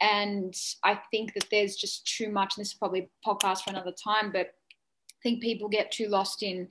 And 0.00 0.54
I 0.84 1.00
think 1.10 1.34
that 1.34 1.48
there's 1.50 1.76
just 1.76 2.06
too 2.06 2.30
much, 2.30 2.56
and 2.56 2.62
this 2.62 2.72
is 2.72 2.78
probably 2.78 3.08
a 3.24 3.28
podcast 3.28 3.64
for 3.64 3.70
another 3.70 3.92
time, 3.92 4.30
but 4.32 4.46
I 4.46 5.22
think 5.22 5.42
people 5.42 5.68
get 5.68 5.90
too 5.90 6.08
lost 6.08 6.42
in 6.42 6.68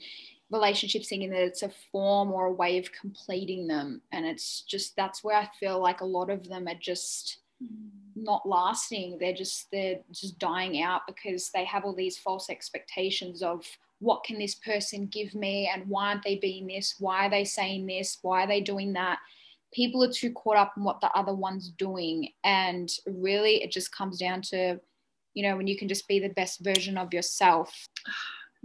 relationships 0.49 1.09
thinking 1.09 1.29
that 1.31 1.41
it's 1.41 1.63
a 1.63 1.71
form 1.91 2.31
or 2.31 2.45
a 2.45 2.53
way 2.53 2.77
of 2.77 2.91
completing 2.93 3.67
them. 3.67 4.01
And 4.11 4.25
it's 4.25 4.61
just 4.61 4.95
that's 4.95 5.23
where 5.23 5.35
i 5.35 5.49
feel 5.59 5.81
like 5.81 5.99
a 5.99 6.05
lot 6.05 6.29
of 6.29 6.47
them 6.47 6.67
are 6.67 6.79
just 6.79 7.39
mm. 7.61 7.89
not 8.15 8.47
lasting. 8.47 9.17
They're 9.19 9.33
just 9.33 9.69
they're 9.71 9.99
just 10.11 10.39
dying 10.39 10.81
out 10.81 11.01
because 11.05 11.49
they 11.49 11.65
have 11.65 11.83
all 11.83 11.93
these 11.93 12.17
false 12.17 12.49
expectations 12.49 13.43
of 13.43 13.65
what 13.99 14.23
can 14.23 14.37
this 14.37 14.55
person 14.55 15.07
give 15.07 15.33
me 15.33 15.69
and 15.73 15.87
why 15.89 16.09
aren't 16.09 16.23
they 16.23 16.35
being 16.35 16.67
this? 16.67 16.95
Why 16.99 17.25
are 17.25 17.29
they 17.29 17.43
saying 17.43 17.87
this? 17.87 18.19
Why 18.21 18.43
are 18.43 18.47
they 18.47 18.61
doing 18.61 18.93
that 18.93 19.19
people 19.73 20.03
are 20.03 20.11
too 20.11 20.31
caught 20.31 20.57
up 20.57 20.73
in 20.77 20.83
what 20.83 21.01
the 21.01 21.11
other 21.11 21.33
one's 21.33 21.69
doing 21.71 22.29
and 22.43 22.89
really 23.05 23.61
it 23.63 23.71
just 23.71 23.91
comes 23.91 24.17
down 24.17 24.41
to 24.41 24.79
you 25.33 25.43
know 25.43 25.57
when 25.57 25.67
you 25.67 25.77
can 25.77 25.87
just 25.87 26.07
be 26.07 26.19
the 26.19 26.29
best 26.29 26.59
version 26.61 26.97
of 26.97 27.13
yourself 27.13 27.87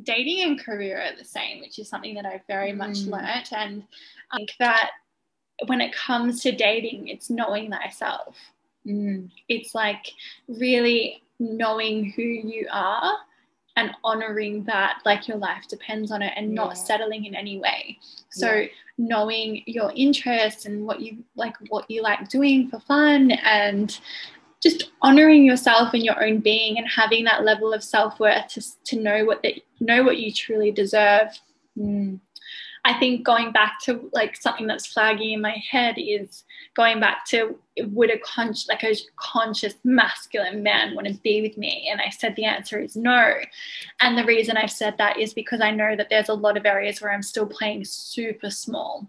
dating 0.03 0.43
and 0.43 0.59
career 0.59 1.01
are 1.01 1.17
the 1.17 1.25
same, 1.25 1.61
which 1.61 1.79
is 1.79 1.88
something 1.88 2.15
that 2.15 2.27
I've 2.27 2.47
very 2.47 2.73
much 2.73 2.99
Mm. 2.99 3.11
learnt. 3.11 3.53
And 3.53 3.85
I 4.31 4.37
think 4.38 4.55
that 4.59 4.91
when 5.67 5.81
it 5.81 5.95
comes 5.95 6.41
to 6.43 6.53
dating, 6.53 7.09
it's 7.09 7.31
knowing 7.31 7.71
thyself. 7.71 8.37
Mm. 8.87 9.31
It's 9.49 9.75
like 9.75 10.12
really 10.49 11.23
knowing 11.38 12.11
who 12.12 12.23
you 12.23 12.67
are 12.71 13.19
and 13.77 13.91
honoring 14.05 14.65
that 14.65 14.99
like 15.05 15.27
your 15.29 15.39
life 15.39 15.67
depends 15.69 16.11
on 16.11 16.23
it 16.23 16.33
and 16.37 16.49
Yeah. 16.49 16.55
not 16.55 16.79
settling 16.79 17.25
in 17.25 17.35
any 17.35 17.59
way. 17.59 17.99
So 18.31 18.53
Yeah. 18.53 18.69
knowing 18.99 19.63
your 19.67 19.93
interests 19.95 20.67
and 20.67 20.87
what 20.87 21.01
you 21.01 21.25
like 21.35 21.57
what 21.69 21.91
you 21.91 22.03
like 22.03 22.29
doing 22.29 22.69
for 22.69 22.81
fun 22.81 23.33
and 23.33 23.99
just 24.63 24.91
honoring 25.01 25.45
yourself 25.45 25.93
and 25.95 26.05
your 26.05 26.23
own 26.25 26.39
being 26.39 26.79
and 26.79 26.87
having 26.89 27.25
that 27.25 27.45
level 27.45 27.73
of 27.73 27.83
self-worth 27.83 28.47
to, 28.49 28.63
to 28.85 29.01
know 29.01 29.25
what 29.25 29.43
that 29.43 29.55
know 29.81 30.03
what 30.03 30.19
you 30.19 30.33
truly 30.33 30.71
deserve 30.71 31.41
Mm. 31.79 32.21
I 32.85 32.95
think 32.99 33.25
going 33.25 33.53
back 33.53 33.79
to 33.83 34.11
like 34.12 34.37
something 34.37 34.66
that's 34.66 34.87
flagging 34.87 35.33
in 35.33 35.40
my 35.40 35.62
head 35.71 35.95
is 35.99 36.45
going 36.75 36.99
back 36.99 37.25
to 37.27 37.57
would 37.79 38.11
a 38.11 38.18
con- 38.18 38.55
like 38.68 38.83
a 38.83 38.97
conscious 39.16 39.75
masculine 39.85 40.62
man 40.62 40.95
want 40.95 41.07
to 41.07 41.14
be 41.14 41.42
with 41.42 41.57
me? 41.57 41.88
And 41.90 42.01
I 42.01 42.11
said 42.11 42.35
the 42.35 42.45
answer 42.45 42.81
is 42.81 42.97
no. 42.97 43.35
And 44.01 44.18
the 44.18 44.25
reason 44.25 44.57
I've 44.57 44.71
said 44.71 44.99
that 44.99 45.18
is 45.18 45.33
because 45.33 45.61
I 45.61 45.71
know 45.71 45.95
that 45.95 46.09
there's 46.11 46.29
a 46.29 46.35
lot 46.35 46.57
of 46.57 46.66
areas 46.66 47.01
where 47.01 47.12
I'm 47.12 47.23
still 47.23 47.47
playing 47.47 47.85
super 47.85 48.51
small, 48.51 49.07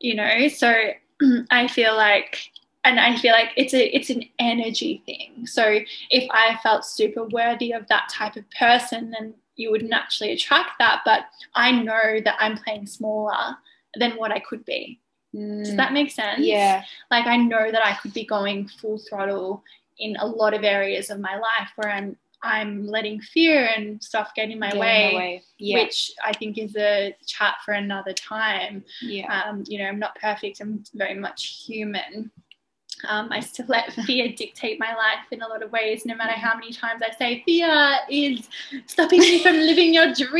you 0.00 0.16
know. 0.16 0.48
So 0.48 0.74
I 1.50 1.68
feel 1.68 1.94
like 1.94 2.50
and 2.86 3.00
I 3.00 3.16
feel 3.16 3.32
like 3.32 3.50
it's 3.56 3.74
a 3.74 3.96
it's 3.96 4.10
an 4.10 4.24
energy 4.40 5.02
thing. 5.06 5.46
So 5.46 5.80
if 6.10 6.28
I 6.30 6.58
felt 6.62 6.84
super 6.84 7.24
worthy 7.24 7.72
of 7.72 7.86
that 7.88 8.08
type 8.08 8.36
of 8.36 8.44
person, 8.50 9.12
then 9.12 9.34
you 9.56 9.70
would 9.70 9.84
naturally 9.84 10.32
attract 10.32 10.78
that. 10.78 11.02
But 11.04 11.26
I 11.54 11.72
know 11.72 12.20
that 12.24 12.36
I'm 12.38 12.56
playing 12.56 12.86
smaller 12.86 13.56
than 13.98 14.12
what 14.12 14.30
I 14.32 14.38
could 14.40 14.64
be. 14.64 15.00
Does 15.34 15.72
Mm. 15.72 15.76
that 15.76 15.92
make 15.92 16.10
sense? 16.10 16.40
Yeah. 16.40 16.82
Like 17.10 17.26
I 17.26 17.36
know 17.36 17.70
that 17.70 17.84
I 17.84 17.94
could 17.94 18.14
be 18.14 18.24
going 18.24 18.68
full 18.68 18.98
throttle 18.98 19.62
in 19.98 20.16
a 20.16 20.26
lot 20.26 20.54
of 20.54 20.62
areas 20.64 21.10
of 21.10 21.20
my 21.20 21.36
life 21.36 21.70
where 21.76 21.90
I'm 21.92 22.16
I'm 22.42 22.86
letting 22.86 23.20
fear 23.20 23.68
and 23.74 24.00
stuff 24.00 24.30
get 24.36 24.50
in 24.50 24.58
my 24.58 24.70
Get 24.70 24.78
way, 24.78 25.08
the 25.10 25.16
way. 25.16 25.42
Yeah. 25.58 25.78
which 25.82 26.12
I 26.22 26.32
think 26.34 26.58
is 26.58 26.76
a 26.76 27.16
chat 27.26 27.56
for 27.64 27.72
another 27.72 28.12
time. 28.12 28.84
yeah. 29.02 29.42
Um, 29.42 29.64
you 29.66 29.78
know, 29.78 29.86
I'm 29.86 29.98
not 29.98 30.14
perfect. 30.20 30.60
I'm 30.60 30.84
very 30.94 31.14
much 31.14 31.64
human. 31.66 32.30
Um, 33.08 33.28
I 33.30 33.40
still 33.40 33.66
let 33.68 33.92
fear 34.06 34.32
dictate 34.32 34.78
my 34.80 34.94
life 34.94 35.26
in 35.30 35.42
a 35.42 35.48
lot 35.48 35.62
of 35.62 35.72
ways, 35.72 36.04
no 36.06 36.14
matter 36.14 36.32
how 36.32 36.54
many 36.54 36.72
times 36.72 37.02
I 37.02 37.14
say 37.16 37.42
fear 37.44 37.96
is 38.10 38.48
stopping 38.86 39.22
you 39.22 39.40
from 39.40 39.56
living 39.56 39.92
your 39.94 40.12
dreams. 40.12 40.26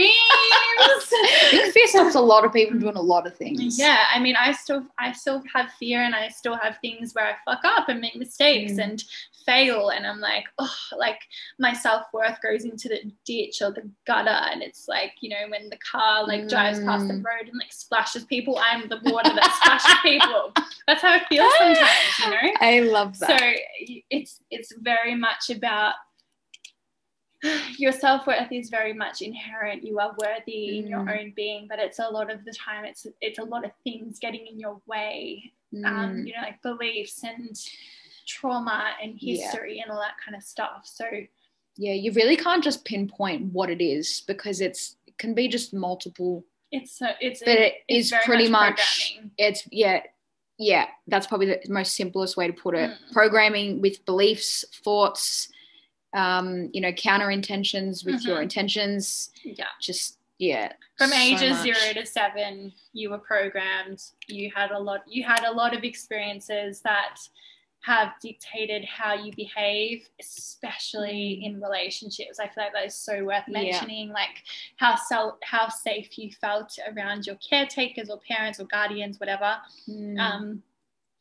I 0.78 1.48
think 1.50 1.72
fear 1.74 1.86
stops 1.86 2.14
a 2.14 2.20
lot 2.20 2.44
of 2.44 2.52
people 2.52 2.78
doing 2.78 2.96
a 2.96 3.00
lot 3.00 3.26
of 3.26 3.36
things. 3.36 3.78
Yeah, 3.78 4.04
I 4.14 4.18
mean, 4.18 4.36
I 4.36 4.52
still, 4.52 4.84
I 4.98 5.12
still 5.12 5.42
have 5.54 5.70
fear, 5.72 6.00
and 6.02 6.14
I 6.14 6.28
still 6.28 6.56
have 6.56 6.78
things 6.80 7.14
where 7.14 7.26
I 7.26 7.34
fuck 7.44 7.64
up 7.64 7.88
and 7.88 8.00
make 8.00 8.16
mistakes 8.16 8.72
Mm. 8.72 8.82
and 8.84 9.04
fail, 9.46 9.90
and 9.90 10.06
I'm 10.06 10.20
like, 10.20 10.44
oh, 10.58 10.74
like 10.98 11.20
my 11.58 11.72
self 11.72 12.06
worth 12.12 12.38
goes 12.42 12.64
into 12.64 12.88
the 12.88 13.00
ditch 13.24 13.62
or 13.62 13.70
the 13.72 13.88
gutter, 14.06 14.28
and 14.28 14.62
it's 14.62 14.88
like, 14.88 15.12
you 15.20 15.30
know, 15.30 15.48
when 15.48 15.68
the 15.70 15.78
car 15.78 16.26
like 16.26 16.48
drives 16.48 16.80
past 16.80 17.08
the 17.08 17.14
Mm. 17.14 17.24
road 17.24 17.48
and 17.48 17.58
like 17.58 17.72
splashes 17.72 18.24
people, 18.24 18.58
I'm 18.58 18.88
the 18.88 19.00
water 19.04 19.30
that 19.34 19.58
splashes 19.62 19.94
people. 20.02 20.52
That's 20.86 21.02
how 21.02 21.14
it 21.16 21.22
feels 21.28 21.52
sometimes, 21.58 22.18
you 22.24 22.30
know. 22.30 22.52
I 22.60 22.80
love 22.80 23.18
that. 23.20 23.38
So 23.40 23.46
it's 24.10 24.42
it's 24.50 24.72
very 24.80 25.14
much 25.14 25.50
about 25.50 25.94
your 27.78 27.92
self 27.92 28.26
worth 28.26 28.50
is 28.50 28.70
very 28.70 28.92
much 28.92 29.22
inherent. 29.22 29.84
You 29.84 29.98
are 30.00 30.14
worthy 30.18 30.78
in 30.78 30.88
your 30.88 31.00
Mm. 31.00 31.20
own 31.20 31.32
being, 31.36 31.66
but 31.68 31.78
it's 31.78 31.98
a 31.98 32.08
lot 32.08 32.30
of 32.30 32.44
the 32.44 32.52
time 32.52 32.84
it's 32.84 33.06
it's 33.20 33.38
a 33.38 33.44
lot 33.44 33.64
of 33.64 33.70
things 33.84 34.18
getting 34.18 34.46
in 34.46 34.58
your 34.58 34.80
way. 34.86 35.52
Um, 35.84 35.84
Mm. 35.84 36.26
you 36.26 36.32
know, 36.34 36.42
like 36.42 36.62
beliefs 36.62 37.22
and 37.24 37.54
trauma 38.26 38.92
and 39.02 39.14
Yeah. 39.20 39.42
history 39.42 39.80
and 39.80 39.90
all 39.90 40.00
that 40.00 40.14
kind 40.24 40.36
of 40.36 40.42
stuff. 40.42 40.82
So 40.84 41.06
yeah, 41.76 41.92
you 41.92 42.12
really 42.12 42.36
can't 42.36 42.64
just 42.64 42.84
pinpoint 42.84 43.52
what 43.52 43.70
it 43.70 43.82
is 43.82 44.22
because 44.26 44.60
it's 44.60 44.96
it 45.06 45.16
can 45.18 45.34
be 45.34 45.48
just 45.48 45.72
multiple. 45.74 46.44
it's 46.72 46.98
so 46.98 47.06
it's 47.20 47.40
But 47.40 47.58
it 47.58 47.74
it's 47.88 48.12
is 48.12 48.18
pretty 48.24 48.48
much. 48.48 48.76
programming. 49.14 49.30
It's 49.38 49.68
yeah, 49.70 50.02
yeah. 50.58 50.86
That's 51.06 51.26
probably 51.26 51.46
the 51.46 51.60
most 51.68 51.94
simplest 51.94 52.36
way 52.36 52.46
to 52.46 52.52
put 52.52 52.74
it. 52.74 52.90
Mm. 52.90 53.12
Programming 53.12 53.80
with 53.80 54.04
beliefs, 54.04 54.64
thoughts, 54.82 55.48
um, 56.14 56.70
you 56.72 56.80
know, 56.80 56.92
counter 56.92 57.30
intentions 57.30 58.04
with 58.04 58.22
your 58.24 58.38
Mhm. 58.38 58.42
intentions. 58.44 59.30
Yeah. 59.44 59.66
Just 59.80 60.18
yeah. 60.38 60.72
From 60.98 61.10
so 61.10 61.16
ages 61.18 61.50
much. 61.52 61.62
zero 61.62 61.92
to 61.94 62.06
seven, 62.06 62.72
you 62.92 63.10
were 63.10 63.18
programmed. 63.18 64.02
You 64.28 64.50
had 64.54 64.70
a 64.70 64.78
lot. 64.78 65.02
You 65.06 65.24
had 65.24 65.44
a 65.44 65.50
lot 65.52 65.74
of 65.74 65.84
experiences 65.84 66.80
that 66.82 67.18
have 67.86 68.14
dictated 68.20 68.84
how 68.84 69.14
you 69.14 69.32
behave, 69.36 70.08
especially 70.20 71.44
in 71.44 71.60
relationships. 71.60 72.40
I 72.40 72.48
feel 72.48 72.64
like 72.64 72.72
that 72.72 72.84
is 72.86 72.94
so 72.96 73.24
worth 73.24 73.44
Mm. 73.46 73.52
Yeah. 73.52 73.62
mentioning. 73.62 74.08
Like 74.10 74.42
how 74.76 74.96
self, 74.96 75.36
how 75.44 75.68
safe 75.68 76.18
you 76.18 76.32
felt 76.32 76.76
around 76.90 77.26
your 77.26 77.36
caretakers 77.36 78.10
or 78.10 78.18
parents 78.18 78.58
or 78.58 78.64
guardians, 78.64 79.20
whatever 79.20 79.58
Mm. 79.88 80.18
um, 80.18 80.62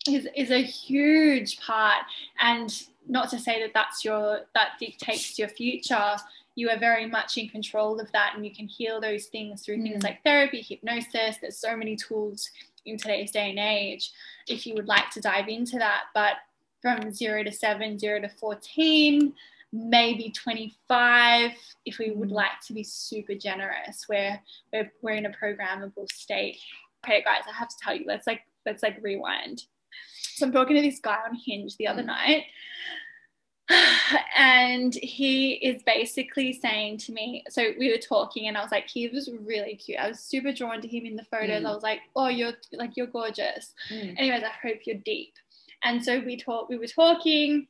is 0.07 0.27
is 0.35 0.49
a 0.51 0.63
huge 0.63 1.59
part. 1.59 2.03
And 2.39 2.69
not 3.07 3.29
to 3.29 3.37
say 3.39 3.61
that 3.61 3.73
that's 3.75 4.03
your 4.03 4.47
that 4.55 4.69
dictates 4.79 5.37
your 5.37 5.49
future. 5.49 6.15
You 6.55 6.69
are 6.69 6.79
very 6.79 7.05
much 7.05 7.37
in 7.37 7.47
control 7.49 7.99
of 7.99 8.11
that, 8.13 8.33
and 8.35 8.43
you 8.45 8.53
can 8.55 8.67
heal 8.67 8.99
those 9.01 9.25
things 9.27 9.63
through 9.63 9.83
things 9.83 10.01
Mm. 10.01 10.07
like 10.07 10.23
therapy, 10.23 10.61
hypnosis. 10.61 11.37
There's 11.37 11.59
so 11.59 11.75
many 11.75 11.95
tools 11.95 12.49
in 12.85 12.97
today's 12.97 13.29
day 13.31 13.49
and 13.51 13.59
age. 13.59 14.11
If 14.47 14.65
you 14.65 14.73
would 14.75 14.87
like 14.87 15.09
to 15.11 15.21
dive 15.21 15.47
into 15.49 15.77
that, 15.79 16.05
but 16.13 16.37
from 16.85 17.11
zero 17.11 17.41
to 17.43 17.51
seven, 17.51 17.97
zero 17.97 18.21
to 18.21 18.29
fourteen, 18.29 19.33
maybe 19.73 20.29
25 20.29 21.51
if 21.85 21.97
we 21.97 22.11
would 22.11 22.29
Mm. 22.29 22.33
like 22.33 22.59
to 22.67 22.73
be 22.73 22.83
super 22.83 23.33
generous 23.33 24.03
where 24.07 24.39
we're, 24.71 24.91
we're 25.01 25.11
in 25.15 25.25
a 25.25 25.31
programmable 25.31 26.07
state 26.13 26.57
okay 27.03 27.21
guys 27.23 27.41
i 27.49 27.51
have 27.51 27.67
to 27.67 27.75
tell 27.83 27.93
you 27.93 28.05
let's 28.07 28.25
like 28.25 28.41
let's 28.65 28.81
like 28.83 28.97
rewind 29.01 29.63
so 30.35 30.45
i'm 30.45 30.53
talking 30.53 30.77
to 30.77 30.81
this 30.81 30.99
guy 30.99 31.17
on 31.27 31.35
hinge 31.35 31.75
the 31.75 31.87
other 31.87 32.03
Mm. 32.03 32.05
night 32.05 32.43
and 34.37 34.93
he 34.93 35.53
is 35.53 35.81
basically 35.83 36.53
saying 36.53 36.97
to 36.99 37.11
me 37.11 37.43
so 37.49 37.71
we 37.79 37.91
were 37.91 37.97
talking 37.97 38.47
and 38.47 38.55
i 38.57 38.61
was 38.61 38.71
like 38.71 38.87
he 38.87 39.07
was 39.09 39.29
really 39.43 39.75
cute 39.75 39.99
i 39.99 40.07
was 40.07 40.19
super 40.19 40.53
drawn 40.53 40.79
to 40.81 40.87
him 40.87 41.05
in 41.05 41.15
the 41.17 41.25
photos 41.25 41.63
Mm. 41.63 41.69
i 41.69 41.73
was 41.73 41.83
like 41.83 41.99
oh 42.15 42.27
you're 42.29 42.53
like 42.73 42.95
you're 42.95 43.07
gorgeous 43.07 43.73
Mm. 43.91 44.15
anyways 44.19 44.43
i 44.43 44.67
hope 44.67 44.79
you're 44.85 44.97
deep 45.03 45.33
and 45.85 46.03
so 46.03 46.19
we 46.19 46.35
talked 46.35 46.69
we 46.69 46.77
were 46.77 46.87
talking 46.87 47.67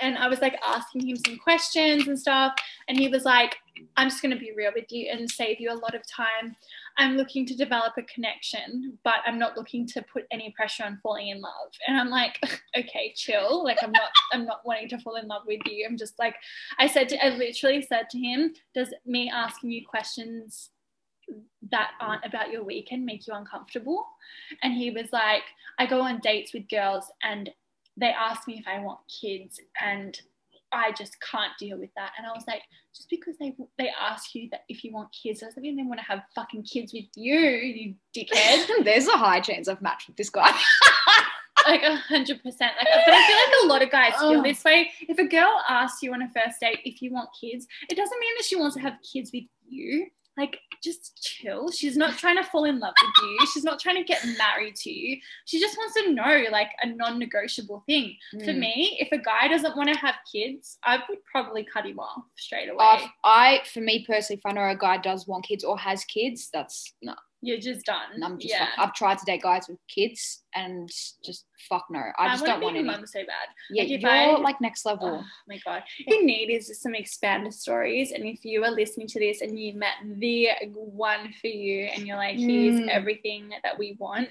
and 0.00 0.16
i 0.18 0.26
was 0.26 0.40
like 0.40 0.58
asking 0.66 1.06
him 1.06 1.16
some 1.16 1.36
questions 1.38 2.08
and 2.08 2.18
stuff 2.18 2.52
and 2.88 2.98
he 2.98 3.08
was 3.08 3.24
like 3.24 3.56
i'm 3.96 4.08
just 4.08 4.22
going 4.22 4.32
to 4.32 4.40
be 4.40 4.52
real 4.56 4.72
with 4.74 4.90
you 4.90 5.08
and 5.10 5.30
save 5.30 5.60
you 5.60 5.70
a 5.70 5.74
lot 5.74 5.94
of 5.94 6.02
time. 6.10 6.56
I'm 6.98 7.18
looking 7.18 7.44
to 7.44 7.54
develop 7.54 7.92
a 7.98 8.02
connection 8.04 8.98
but 9.04 9.16
i'm 9.26 9.38
not 9.38 9.56
looking 9.56 9.86
to 9.88 10.02
put 10.10 10.24
any 10.30 10.50
pressure 10.56 10.84
on 10.84 10.98
falling 11.02 11.28
in 11.28 11.42
love. 11.42 11.70
And 11.86 11.98
i'm 11.98 12.08
like 12.08 12.38
okay 12.78 13.12
chill. 13.14 13.62
Like 13.62 13.78
i'm 13.82 13.92
not 13.92 14.10
i'm 14.32 14.46
not 14.46 14.64
wanting 14.64 14.88
to 14.90 14.98
fall 14.98 15.16
in 15.16 15.28
love 15.28 15.42
with 15.46 15.60
you. 15.66 15.86
I'm 15.86 15.98
just 15.98 16.18
like 16.18 16.36
i 16.78 16.86
said 16.86 17.10
to 17.10 17.22
i 17.22 17.36
literally 17.36 17.82
said 17.82 18.08
to 18.10 18.18
him 18.18 18.54
does 18.74 18.94
me 19.04 19.30
asking 19.30 19.72
you 19.72 19.82
questions 19.86 20.70
that 21.70 21.90
aren't 22.00 22.24
about 22.24 22.50
your 22.50 22.62
weekend 22.62 23.04
make 23.04 23.26
you 23.26 23.34
uncomfortable 23.34 24.06
and 24.62 24.72
he 24.74 24.90
was 24.90 25.06
like 25.12 25.42
I 25.78 25.86
go 25.86 26.00
on 26.00 26.20
dates 26.20 26.54
with 26.54 26.68
girls 26.68 27.10
and 27.22 27.50
they 27.96 28.08
ask 28.10 28.46
me 28.46 28.58
if 28.58 28.66
I 28.68 28.78
want 28.80 29.00
kids 29.20 29.58
and 29.82 30.18
I 30.72 30.92
just 30.92 31.16
can't 31.20 31.52
deal 31.58 31.78
with 31.78 31.90
that. 31.96 32.10
And 32.18 32.26
I 32.26 32.30
was 32.32 32.44
like, 32.46 32.62
just 32.94 33.08
because 33.08 33.36
they 33.38 33.54
they 33.78 33.88
ask 33.98 34.34
you 34.34 34.48
that 34.50 34.64
if 34.68 34.84
you 34.84 34.92
want 34.92 35.08
kids 35.12 35.40
doesn't 35.40 35.62
mean 35.62 35.76
they 35.76 35.82
want 35.82 36.00
to 36.00 36.04
have 36.06 36.22
fucking 36.34 36.64
kids 36.64 36.92
with 36.92 37.04
you, 37.14 37.38
you 37.38 37.94
dickhead. 38.14 38.66
There's 38.84 39.06
a 39.06 39.16
high 39.16 39.40
chance 39.40 39.68
I've 39.68 39.80
matched 39.80 40.08
with 40.08 40.16
this 40.16 40.28
guy. 40.28 40.50
like 41.66 41.82
a 41.82 41.96
hundred 41.96 42.42
percent. 42.42 42.72
Like, 42.78 42.88
but 43.06 43.14
I 43.14 43.26
feel 43.26 43.36
like 43.36 43.64
a 43.64 43.66
lot 43.68 43.82
of 43.82 43.90
guys 43.90 44.14
feel 44.20 44.40
Oh. 44.40 44.42
this 44.42 44.62
way. 44.64 44.90
If 45.08 45.18
a 45.18 45.24
girl 45.26 45.62
asks 45.68 46.02
you 46.02 46.12
on 46.12 46.22
a 46.22 46.28
first 46.28 46.60
date 46.60 46.80
if 46.84 47.00
you 47.00 47.12
want 47.12 47.30
kids, 47.40 47.66
it 47.88 47.94
doesn't 47.96 48.18
mean 48.18 48.34
that 48.36 48.44
she 48.44 48.56
wants 48.56 48.76
to 48.76 48.82
have 48.82 48.94
kids 49.12 49.30
with 49.32 49.44
you. 49.68 50.06
Like, 50.36 50.58
just 50.82 51.22
chill. 51.22 51.70
She's 51.70 51.96
not 51.96 52.18
trying 52.18 52.36
to 52.36 52.44
fall 52.44 52.64
in 52.64 52.78
love 52.78 52.92
with 53.02 53.10
you. 53.22 53.46
She's 53.54 53.64
not 53.64 53.80
trying 53.80 53.96
to 53.96 54.04
get 54.04 54.22
married 54.36 54.76
to 54.76 54.90
you. 54.92 55.18
She 55.46 55.58
just 55.58 55.76
wants 55.78 55.94
to 55.94 56.12
know, 56.12 56.44
like, 56.52 56.68
a 56.82 56.86
non-negotiable 56.86 57.82
thing. 57.86 58.16
For 58.30 58.52
Mm. 58.52 58.58
me, 58.58 58.96
if 59.00 59.10
a 59.12 59.18
guy 59.18 59.48
doesn't 59.48 59.76
want 59.76 59.88
to 59.92 59.98
have 59.98 60.16
kids, 60.30 60.78
I 60.84 60.98
would 61.08 61.24
probably 61.24 61.64
cut 61.64 61.86
him 61.86 61.98
off 61.98 62.22
straight 62.36 62.68
away. 62.68 62.84
Uh, 62.84 63.06
I, 63.24 63.62
for 63.72 63.80
me 63.80 64.04
personally, 64.06 64.38
if 64.38 64.46
I 64.46 64.52
know 64.52 64.68
a 64.68 64.76
guy 64.76 64.98
does 64.98 65.26
want 65.26 65.46
kids 65.46 65.64
or 65.64 65.78
has 65.78 66.04
kids, 66.04 66.50
that's 66.52 66.92
no. 67.02 67.14
You're 67.46 67.58
just 67.60 67.86
done. 67.86 68.08
And 68.14 68.24
I'm 68.24 68.38
just 68.38 68.52
yeah. 68.52 68.66
fuck- 68.66 68.78
I've 68.88 68.92
tried 68.94 69.18
to 69.18 69.24
date 69.24 69.42
guys 69.42 69.68
with 69.68 69.78
kids 69.86 70.42
and 70.54 70.88
just 71.24 71.44
fuck 71.68 71.84
no. 71.90 72.02
I 72.18 72.28
just 72.30 72.44
don't 72.44 72.60
want 72.60 72.76
any. 72.76 72.84
mum 72.84 73.06
so 73.06 73.20
bad. 73.20 73.48
Yeah, 73.70 73.82
Like, 73.84 73.90
you're 74.02 74.10
I- 74.10 74.36
like 74.40 74.60
next 74.60 74.84
level. 74.84 75.20
Oh 75.22 75.24
my 75.48 75.58
god. 75.64 75.82
What 76.06 76.16
you 76.16 76.26
need 76.26 76.50
is 76.50 76.66
just 76.68 76.82
some 76.82 76.94
expanded 76.94 77.54
stories. 77.54 78.10
And 78.12 78.24
if 78.24 78.44
you 78.44 78.64
are 78.64 78.70
listening 78.70 79.06
to 79.08 79.20
this 79.20 79.42
and 79.42 79.58
you 79.58 79.74
met 79.74 79.94
the 80.18 80.48
one 80.74 81.32
for 81.40 81.46
you 81.46 81.84
and 81.94 82.06
you're 82.06 82.16
like, 82.16 82.36
here's 82.36 82.80
Mm. 82.80 82.88
everything 82.88 83.50
that 83.62 83.78
we 83.78 83.96
want, 83.98 84.28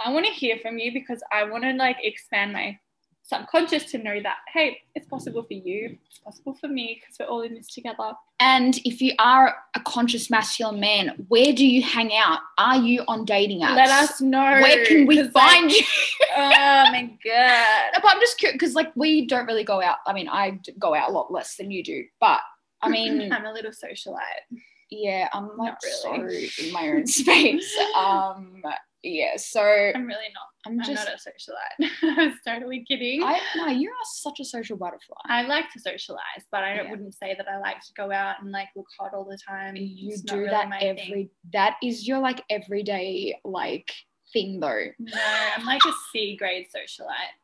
I 0.00 0.10
want 0.12 0.26
to 0.26 0.32
hear 0.32 0.58
from 0.58 0.78
you 0.78 0.92
because 0.92 1.22
I 1.32 1.44
want 1.44 1.64
to 1.64 1.72
like 1.72 1.96
expand 2.02 2.52
my 2.52 2.78
subconscious 3.24 3.90
to 3.90 3.98
know 3.98 4.20
that, 4.22 4.36
hey, 4.52 4.78
it's 4.94 5.06
possible 5.08 5.42
for 5.42 5.54
you, 5.54 5.96
it's 6.06 6.18
possible 6.18 6.54
for 6.60 6.68
me 6.68 7.00
because 7.00 7.16
we're 7.18 7.26
all 7.26 7.40
in 7.40 7.54
this 7.54 7.68
together. 7.68 8.12
And 8.38 8.78
if 8.84 9.00
you 9.00 9.14
are 9.18 9.54
a 9.74 9.80
conscious 9.80 10.28
masculine 10.28 10.78
man, 10.78 11.24
where 11.28 11.52
do 11.54 11.66
you 11.66 11.82
hang 11.82 12.14
out? 12.14 12.40
Are 12.58 12.76
you 12.76 13.02
on 13.08 13.24
dating 13.24 13.62
apps? 13.62 13.76
Let 13.76 13.88
us 13.88 14.20
know. 14.20 14.60
Where 14.60 14.84
can 14.84 15.06
we 15.06 15.22
like, 15.22 15.32
find 15.32 15.70
you? 15.72 15.80
oh 16.36 16.84
my 16.90 17.10
god. 17.24 17.92
No, 17.94 18.00
but 18.02 18.10
I'm 18.12 18.20
just 18.20 18.38
curious 18.38 18.56
because 18.56 18.74
like 18.74 18.94
we 18.94 19.26
don't 19.26 19.46
really 19.46 19.64
go 19.64 19.80
out. 19.80 19.96
I 20.06 20.12
mean, 20.12 20.28
I 20.28 20.60
go 20.78 20.94
out 20.94 21.08
a 21.08 21.12
lot 21.12 21.32
less 21.32 21.56
than 21.56 21.70
you 21.70 21.82
do, 21.82 22.04
but 22.20 22.40
I 22.82 22.90
mean, 22.90 23.32
I'm 23.32 23.46
a 23.46 23.52
little 23.52 23.72
socialite. 23.72 24.58
yeah, 24.90 25.28
I'm 25.32 25.48
like 25.56 25.72
Not 25.72 25.78
really. 26.12 26.48
so 26.48 26.64
in 26.66 26.72
my 26.72 26.88
own 26.90 27.06
space. 27.06 27.74
Um, 27.96 28.62
yeah, 29.04 29.36
so 29.36 29.60
I'm 29.60 30.06
really 30.06 30.32
not. 30.34 30.48
I'm 30.66 30.80
I'm 30.80 30.86
just. 30.86 31.04
not 31.04 31.08
a 31.14 31.18
socialite. 31.18 31.90
I 32.18 32.24
was 32.26 32.34
totally 32.46 32.84
kidding. 32.88 33.22
I 33.22 33.38
no, 33.56 33.66
you 33.66 33.90
are 33.90 34.06
such 34.14 34.40
a 34.40 34.44
social 34.44 34.76
butterfly. 34.78 35.16
I 35.26 35.42
like 35.42 35.70
to 35.72 35.78
socialize, 35.80 36.42
but 36.50 36.64
I 36.64 36.76
Yeah. 36.76 36.90
wouldn't 36.90 37.14
say 37.14 37.34
that 37.36 37.46
I 37.48 37.58
like 37.58 37.80
to 37.82 37.92
go 37.96 38.10
out 38.10 38.36
and 38.40 38.50
like 38.50 38.68
look 38.74 38.86
hot 38.98 39.12
all 39.14 39.24
the 39.26 39.38
time. 39.46 39.76
you 39.76 40.12
It's 40.12 40.22
do 40.22 40.38
really 40.38 40.50
that 40.50 40.72
every. 40.82 40.96
thing. 41.04 41.30
That 41.52 41.76
is 41.82 42.08
your 42.08 42.18
like 42.18 42.42
everyday 42.50 43.38
like 43.44 43.92
thing 44.32 44.58
though. 44.58 44.86
No, 44.98 45.20
I'm 45.56 45.66
like 45.66 45.82
a 45.86 45.92
C 46.12 46.34
grade 46.36 46.66
socialite, 46.74 47.34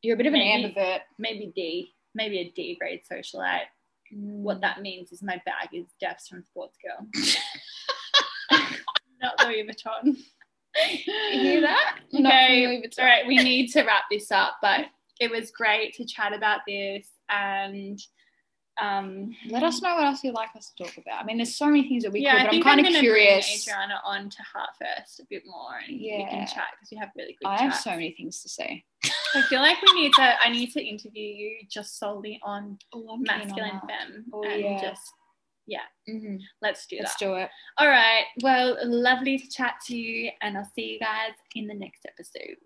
You're 0.00 0.14
a 0.14 0.16
bit 0.16 0.26
of 0.26 0.32
an 0.34 0.40
Maybe. 0.40 0.72
ambivert. 0.74 1.00
maybe 1.18 1.52
D, 1.54 1.94
maybe 2.14 2.38
a 2.40 2.50
D 2.50 2.76
grade 2.80 3.02
socialite. 3.10 3.66
What 4.14 4.58
Mm. 4.58 4.60
that 4.62 4.80
means 4.82 5.12
is 5.12 5.22
my 5.22 5.40
bag 5.46 5.68
is 5.72 5.86
Defs 6.02 6.28
from 6.28 6.42
Sportsgirl, 6.42 7.06
not 9.22 9.34
Louis 9.46 9.64
Vuitton. 9.66 10.16
You 10.96 11.40
hear 11.40 11.60
that? 11.62 11.98
Not 12.12 12.32
Okay, 12.32 12.82
all 12.98 13.04
right, 13.04 13.26
we 13.26 13.36
need 13.36 13.68
to 13.72 13.82
wrap 13.82 14.04
this 14.10 14.30
up, 14.30 14.54
but 14.62 14.86
it 15.20 15.30
was 15.30 15.50
great 15.50 15.94
to 15.94 16.04
chat 16.04 16.32
about 16.32 16.60
this 16.66 17.08
and. 17.28 18.00
Um, 18.80 19.36
Let 19.50 19.62
us 19.64 19.82
know 19.82 19.94
what 19.94 20.04
else 20.04 20.24
you'd 20.24 20.32
like 20.34 20.48
us 20.56 20.72
to 20.74 20.84
talk 20.84 20.96
about. 20.96 21.22
I 21.22 21.26
mean, 21.26 21.36
there's 21.36 21.54
so 21.54 21.66
many 21.66 21.86
things 21.86 22.04
that 22.04 22.10
we 22.12 22.20
yeah, 22.20 22.38
could, 22.38 22.46
but 22.46 22.54
I'm 22.56 22.62
kind 22.62 22.80
of 22.80 22.86
gonna 22.86 23.00
bring 23.00 23.02
curious. 23.02 23.68
Adriana 23.68 24.00
on 24.02 24.30
to 24.30 24.42
Heart 24.42 24.70
First 24.80 25.20
a 25.20 25.24
bit 25.28 25.42
more, 25.46 25.76
and 25.86 26.00
yeah. 26.00 26.16
we 26.16 26.24
can 26.24 26.46
chat 26.46 26.68
because 26.72 26.88
we 26.90 26.96
have 26.96 27.10
really 27.14 27.36
good. 27.38 27.48
I 27.48 27.60
have 27.62 27.74
so 27.76 27.90
many 27.90 28.12
things 28.12 28.42
to 28.42 28.48
say. 28.48 28.82
I 29.34 29.42
feel 29.42 29.60
like 29.60 29.76
we 29.82 30.00
need 30.00 30.12
to. 30.14 30.34
I 30.42 30.48
need 30.48 30.72
to 30.72 30.82
interview 30.82 31.22
you 31.22 31.56
just 31.70 31.98
solely 31.98 32.40
on 32.42 32.78
Oh, 32.94 33.18
masculine 33.18 33.78
femme, 33.86 34.24
Oh, 34.32 34.42
and 34.42 34.60
yeah. 34.62 34.80
just 34.80 35.12
hmm 36.06 36.36
let's 36.60 36.86
do 36.86 36.96
Let's 36.98 37.14
that. 37.16 37.24
do 37.24 37.34
it. 37.34 37.48
All 37.78 37.88
right. 37.88 38.24
Well, 38.42 38.76
lovely 38.84 39.38
to 39.38 39.48
chat 39.48 39.74
to 39.86 39.96
you, 39.96 40.30
and 40.40 40.56
I'll 40.58 40.70
see 40.74 40.92
you 40.92 40.98
guys 41.00 41.32
in 41.54 41.66
the 41.66 41.74
next 41.74 42.06
episode. 42.06 42.56